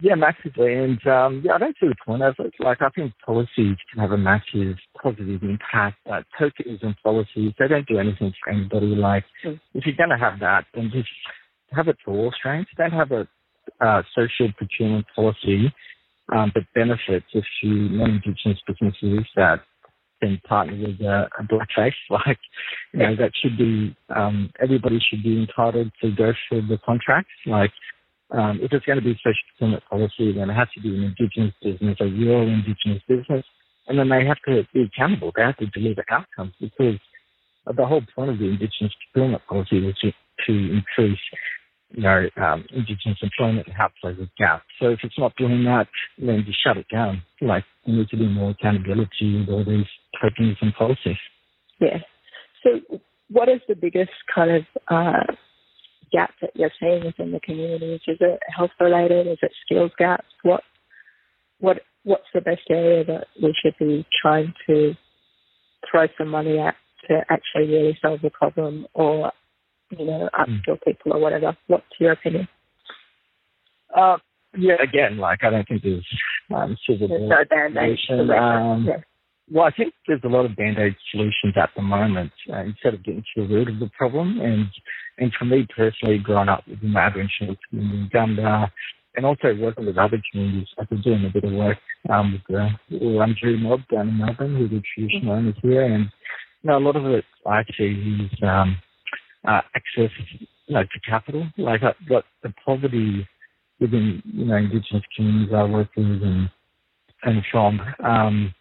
Yeah, 0.00 0.14
massively. 0.14 0.74
And 0.74 1.04
um, 1.06 1.42
yeah, 1.44 1.54
I 1.54 1.58
don't 1.58 1.76
see 1.80 1.88
the 1.88 1.96
point 2.04 2.22
of 2.22 2.34
it. 2.38 2.52
Like, 2.60 2.82
I 2.82 2.88
think 2.90 3.12
policies 3.24 3.76
can 3.90 4.00
have 4.00 4.12
a 4.12 4.16
massive 4.18 4.76
positive 5.02 5.42
impact. 5.42 5.98
Uh, 6.10 6.22
tokenism 6.40 6.94
policies, 7.02 7.52
they 7.58 7.68
don't 7.68 7.86
do 7.86 7.98
anything 7.98 8.32
for 8.42 8.52
anybody. 8.52 8.94
Like, 8.94 9.24
mm. 9.44 9.58
if 9.74 9.84
you're 9.86 9.96
going 9.96 10.10
to 10.10 10.24
have 10.24 10.38
that, 10.40 10.66
then 10.74 10.90
just 10.92 11.08
have 11.72 11.88
it 11.88 11.96
for 12.04 12.12
all 12.12 12.28
Australians. 12.28 12.68
Don't 12.76 12.92
have 12.92 13.10
a 13.10 13.26
uh, 13.80 14.02
social 14.14 14.52
procurement 14.56 15.06
policy 15.14 15.72
um, 16.32 16.52
that 16.54 16.64
benefits 16.74 17.26
a 17.34 17.40
few 17.60 17.88
non-Indigenous 17.88 18.60
businesses 18.66 19.26
that 19.36 19.60
can 20.22 20.40
partner 20.48 20.74
with 20.74 21.00
a, 21.00 21.28
a 21.38 21.42
blackface. 21.44 21.92
Like, 22.10 22.38
you 22.92 23.00
know, 23.00 23.16
that 23.16 23.32
should 23.42 23.58
be, 23.58 23.96
um, 24.14 24.50
everybody 24.62 24.98
should 25.00 25.22
be 25.22 25.40
entitled 25.40 25.90
to 26.02 26.10
go 26.14 26.32
through 26.48 26.66
the 26.68 26.78
contracts. 26.84 27.32
Like, 27.46 27.72
um, 28.30 28.60
if 28.62 28.72
it's 28.72 28.86
going 28.86 28.98
to 28.98 29.04
be 29.04 29.14
social 29.16 29.34
procurement 29.50 29.82
policy, 29.90 30.32
then 30.32 30.50
it 30.50 30.54
has 30.54 30.68
to 30.74 30.80
be 30.80 30.88
an 30.94 31.02
Indigenous 31.04 31.54
business, 31.62 31.96
a 32.00 32.04
real 32.04 32.42
Indigenous 32.42 33.02
business, 33.08 33.44
and 33.88 33.98
then 33.98 34.08
they 34.08 34.24
have 34.24 34.38
to 34.46 34.62
be 34.72 34.84
accountable. 34.84 35.32
They 35.34 35.42
have 35.42 35.56
to 35.58 35.66
deliver 35.66 36.04
outcomes 36.10 36.52
because 36.60 36.98
the 37.66 37.86
whole 37.86 38.02
point 38.14 38.30
of 38.30 38.38
the 38.38 38.46
Indigenous 38.46 38.92
procurement 39.12 39.42
policy 39.48 39.80
was 39.80 39.94
to, 40.00 40.12
to 40.46 40.52
increase, 40.52 41.20
you 41.90 42.02
know, 42.02 42.28
um, 42.40 42.64
Indigenous 42.72 43.18
employment 43.22 43.66
and 43.66 43.76
help 43.76 43.92
close 44.00 44.16
the 44.18 44.28
gap. 44.38 44.62
So 44.80 44.88
if 44.88 45.00
it's 45.02 45.18
not 45.18 45.36
doing 45.36 45.64
that, 45.64 45.88
then 46.18 46.44
just 46.46 46.62
shut 46.62 46.76
it 46.76 46.86
down. 46.92 47.22
Like, 47.40 47.64
there 47.84 47.96
needs 47.96 48.10
to 48.10 48.16
be 48.16 48.28
more 48.28 48.50
accountability 48.50 49.40
with 49.40 49.48
all 49.48 49.64
these 49.64 49.86
tokens 50.20 50.56
and 50.60 50.74
policies. 50.74 51.16
Yeah. 51.80 51.98
So 52.62 53.00
what 53.30 53.48
is 53.48 53.60
the 53.68 53.74
biggest 53.74 54.12
kind 54.32 54.50
of 54.50 54.62
uh, 54.88 55.32
gaps 56.12 56.34
that 56.40 56.50
you're 56.54 56.70
seeing 56.78 57.04
within 57.04 57.32
the 57.32 57.40
communities? 57.40 58.00
Is 58.06 58.18
it 58.20 58.40
health 58.54 58.70
related? 58.80 59.26
Is 59.26 59.38
it 59.42 59.52
skills 59.64 59.90
gaps? 59.98 60.26
What 60.42 60.62
what 61.58 61.78
what's 62.04 62.26
the 62.34 62.40
best 62.40 62.62
area 62.70 63.04
that 63.04 63.26
we 63.42 63.54
should 63.62 63.74
be 63.78 64.06
trying 64.20 64.52
to 64.66 64.94
throw 65.90 66.06
some 66.18 66.28
money 66.28 66.58
at 66.58 66.74
to 67.08 67.20
actually 67.30 67.68
really 67.68 67.98
solve 68.00 68.20
the 68.22 68.30
problem 68.30 68.86
or, 68.94 69.32
you 69.90 70.04
know, 70.04 70.28
upskill 70.38 70.78
mm. 70.78 70.84
people 70.84 71.12
or 71.12 71.20
whatever? 71.20 71.56
What's 71.66 71.84
your 71.98 72.12
opinion? 72.12 72.48
Uh, 73.94 74.18
yeah, 74.56 74.74
again, 74.82 75.18
like 75.18 75.40
I 75.42 75.50
don't 75.50 75.66
think 75.66 75.82
there's 75.82 76.06
um, 76.54 76.76
silver 76.86 77.08
there's 77.08 77.28
no 77.28 77.44
band-aid 77.48 77.98
um, 78.10 78.86
yeah. 78.86 78.96
Well, 79.52 79.66
I 79.66 79.70
think 79.70 79.92
there's 80.08 80.22
a 80.24 80.28
lot 80.28 80.46
of 80.46 80.56
band-aid 80.56 80.96
solutions 81.10 81.54
at 81.56 81.70
the 81.76 81.82
moment 81.82 82.32
uh, 82.50 82.60
instead 82.60 82.94
of 82.94 83.04
getting 83.04 83.24
to 83.34 83.46
the 83.46 83.54
root 83.54 83.68
of 83.68 83.80
the 83.80 83.90
problem. 83.96 84.40
And 84.40 84.66
and 85.18 85.32
for 85.38 85.44
me 85.44 85.66
personally, 85.76 86.18
growing 86.18 86.48
up 86.48 86.66
within 86.66 86.94
the 86.94 86.98
Aboriginal 86.98 87.56
community 87.68 87.98
in 87.98 88.10
Gunnedah, 88.14 88.70
and 89.16 89.26
also 89.26 89.54
working 89.60 89.84
with 89.84 89.98
other 89.98 90.20
communities, 90.30 90.68
I've 90.78 90.88
been 90.88 91.02
doing 91.02 91.26
a 91.26 91.32
bit 91.32 91.44
of 91.44 91.52
work 91.52 91.76
um, 92.08 92.32
with 92.32 92.42
the 92.90 92.96
Wurundjeri 92.96 93.60
mob 93.60 93.80
down 93.92 94.08
in 94.08 94.18
Melbourne, 94.18 94.56
who 94.56 94.64
are 94.64 94.68
the 94.68 94.82
traditional 94.94 95.34
owners 95.34 95.54
here, 95.62 95.84
and 95.84 96.06
you 96.62 96.70
know, 96.70 96.78
a 96.78 96.80
lot 96.80 96.96
of 96.96 97.04
it 97.06 97.24
I 97.46 97.62
see 97.76 98.20
is 98.24 98.38
um, 98.42 98.78
uh, 99.46 99.60
access, 99.74 100.10
you 100.66 100.74
know, 100.74 100.82
to 100.82 101.00
capital, 101.10 101.46
like 101.58 101.82
uh, 101.82 101.92
what 102.08 102.24
the 102.42 102.54
poverty 102.64 103.28
within 103.80 104.22
you 104.24 104.46
know 104.46 104.56
Indigenous 104.56 105.02
communities 105.14 105.54
I 105.54 105.64
work 105.64 105.88
with 105.94 106.06
and 106.06 106.48
and 107.24 107.42
from. 107.50 107.80
Um, 108.02 108.54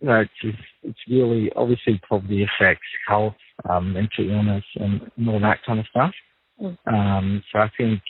you 0.00 0.08
know, 0.08 0.20
it's 0.20 0.56
it's 0.82 0.98
really 1.08 1.50
obviously 1.56 2.00
poverty 2.08 2.44
affects 2.44 2.86
health, 3.06 3.34
um, 3.68 3.92
mental 3.92 4.28
illness, 4.30 4.64
and, 4.76 5.10
and 5.16 5.28
all 5.28 5.40
that 5.40 5.58
kind 5.66 5.80
of 5.80 5.86
stuff. 5.86 6.12
Mm. 6.60 6.76
Um, 6.86 7.42
so 7.52 7.58
I 7.58 7.70
think 7.76 8.00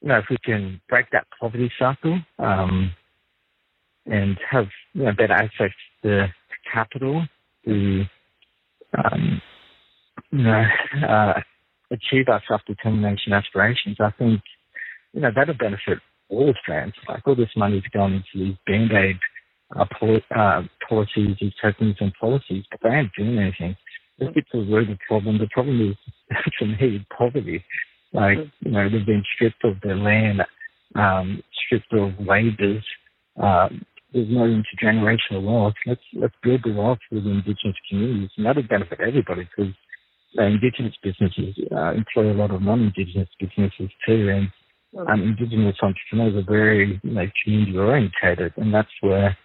you 0.00 0.08
know 0.08 0.18
if 0.18 0.24
we 0.30 0.36
can 0.44 0.80
break 0.88 1.06
that 1.12 1.26
poverty 1.40 1.70
cycle 1.78 2.18
um, 2.38 2.92
and 4.06 4.36
have 4.50 4.66
you 4.94 5.04
know, 5.04 5.12
better 5.12 5.32
access 5.32 5.70
to 6.02 6.26
capital 6.72 7.24
to 7.64 8.04
um, 8.98 9.40
you 10.32 10.42
know 10.42 10.64
uh, 11.08 11.40
achieve 11.92 12.28
our 12.28 12.42
self 12.48 12.62
determination 12.66 13.32
aspirations, 13.32 13.98
I 14.00 14.10
think 14.18 14.40
you 15.12 15.20
know 15.20 15.30
that'll 15.34 15.54
benefit 15.54 15.98
all 16.28 16.50
Australians. 16.50 16.94
Like 17.08 17.22
all 17.26 17.36
this 17.36 17.54
money 17.56 17.78
is 17.78 17.84
going 17.92 18.14
into 18.14 18.44
these 18.46 18.56
band 18.66 18.90
aid 18.92 19.18
uh, 19.76 19.84
poli- 19.98 20.24
uh, 20.34 20.62
policies, 20.88 21.36
these 21.40 21.52
tokens 21.60 21.96
and 22.00 22.12
policies, 22.20 22.64
but 22.70 22.80
they 22.82 22.88
aren't 22.88 23.14
doing 23.16 23.38
anything. 23.38 23.76
Let's 24.18 24.34
get 24.34 24.44
to 24.52 24.64
the 24.64 24.72
root 24.72 24.98
problem. 25.06 25.38
The 25.38 25.48
problem 25.48 25.90
is, 25.90 25.96
for 26.58 26.66
me, 26.66 27.06
poverty. 27.16 27.64
Like, 28.12 28.38
you 28.60 28.70
know, 28.70 28.88
they've 28.90 29.06
been 29.06 29.24
stripped 29.34 29.64
of 29.64 29.80
their 29.82 29.96
land, 29.96 30.42
um, 30.94 31.42
stripped 31.66 31.92
of 31.94 32.12
wages. 32.26 32.84
Uh, 33.42 33.68
there's 34.12 34.28
no 34.28 34.42
intergenerational 34.42 35.42
wealth. 35.42 35.74
Let's 35.86 36.02
let's 36.14 36.34
build 36.42 36.60
the 36.64 36.72
wealth 36.72 36.98
with 37.10 37.24
the 37.24 37.30
indigenous 37.30 37.76
communities, 37.88 38.30
and 38.36 38.44
that'll 38.44 38.62
benefit 38.64 39.00
everybody 39.00 39.48
because 39.56 39.72
uh, 40.38 40.42
indigenous 40.42 40.94
businesses 41.02 41.56
uh, 41.74 41.92
employ 41.92 42.30
a 42.30 42.36
lot 42.36 42.50
of 42.50 42.60
non-indigenous 42.60 43.28
businesses 43.40 43.90
too, 44.06 44.28
and 44.28 44.48
um, 45.08 45.22
indigenous 45.22 45.76
entrepreneurs 45.80 46.36
are 46.36 46.50
very 46.50 47.00
you 47.02 47.10
know 47.10 47.26
community 47.42 47.78
orientated, 47.78 48.52
and 48.58 48.74
that's 48.74 48.92
where 49.00 49.36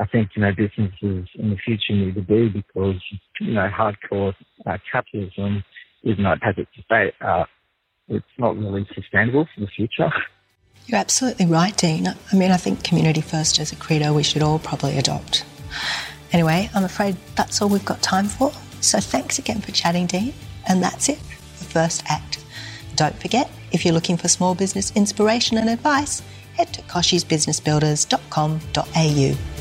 I 0.00 0.06
think, 0.06 0.30
you 0.34 0.42
know, 0.42 0.52
businesses 0.52 1.28
in 1.34 1.50
the 1.50 1.56
future 1.62 1.92
need 1.92 2.14
to 2.14 2.22
be 2.22 2.48
because, 2.48 2.96
you 3.40 3.52
know, 3.52 3.68
hardcore 3.68 4.34
uh, 4.64 4.78
capitalism 4.90 5.62
is 6.02 6.18
not, 6.18 6.42
has 6.42 6.54
it 6.56 6.68
to 6.74 6.82
say, 6.90 7.12
uh, 7.20 7.44
it's 8.08 8.24
not 8.38 8.56
really 8.56 8.88
sustainable 8.94 9.46
for 9.54 9.60
the 9.60 9.66
future. 9.66 10.10
You're 10.86 10.98
absolutely 10.98 11.44
right, 11.46 11.76
Dean. 11.76 12.08
I 12.08 12.16
mean, 12.34 12.50
I 12.50 12.56
think 12.56 12.82
community 12.82 13.20
first 13.20 13.60
is 13.60 13.72
a 13.72 13.76
credo 13.76 14.14
we 14.14 14.22
should 14.22 14.40
all 14.42 14.58
probably 14.58 14.96
adopt. 14.96 15.44
Anyway, 16.32 16.70
I'm 16.74 16.84
afraid 16.84 17.18
that's 17.36 17.60
all 17.60 17.68
we've 17.68 17.84
got 17.84 18.00
time 18.00 18.26
for. 18.26 18.52
So 18.80 19.00
thanks 19.00 19.38
again 19.38 19.60
for 19.60 19.72
chatting, 19.72 20.06
Dean. 20.06 20.32
And 20.66 20.82
that's 20.82 21.10
it, 21.10 21.18
the 21.58 21.66
first 21.66 22.02
act. 22.08 22.42
Don't 22.96 23.20
forget, 23.20 23.50
if 23.70 23.84
you're 23.84 23.92
looking 23.94 24.16
for 24.16 24.28
small 24.28 24.54
business 24.54 24.96
inspiration 24.96 25.58
and 25.58 25.68
advice, 25.68 26.22
head 26.56 26.72
to 26.74 26.80
kochiebusinessbuilders.com.au. 26.82 29.59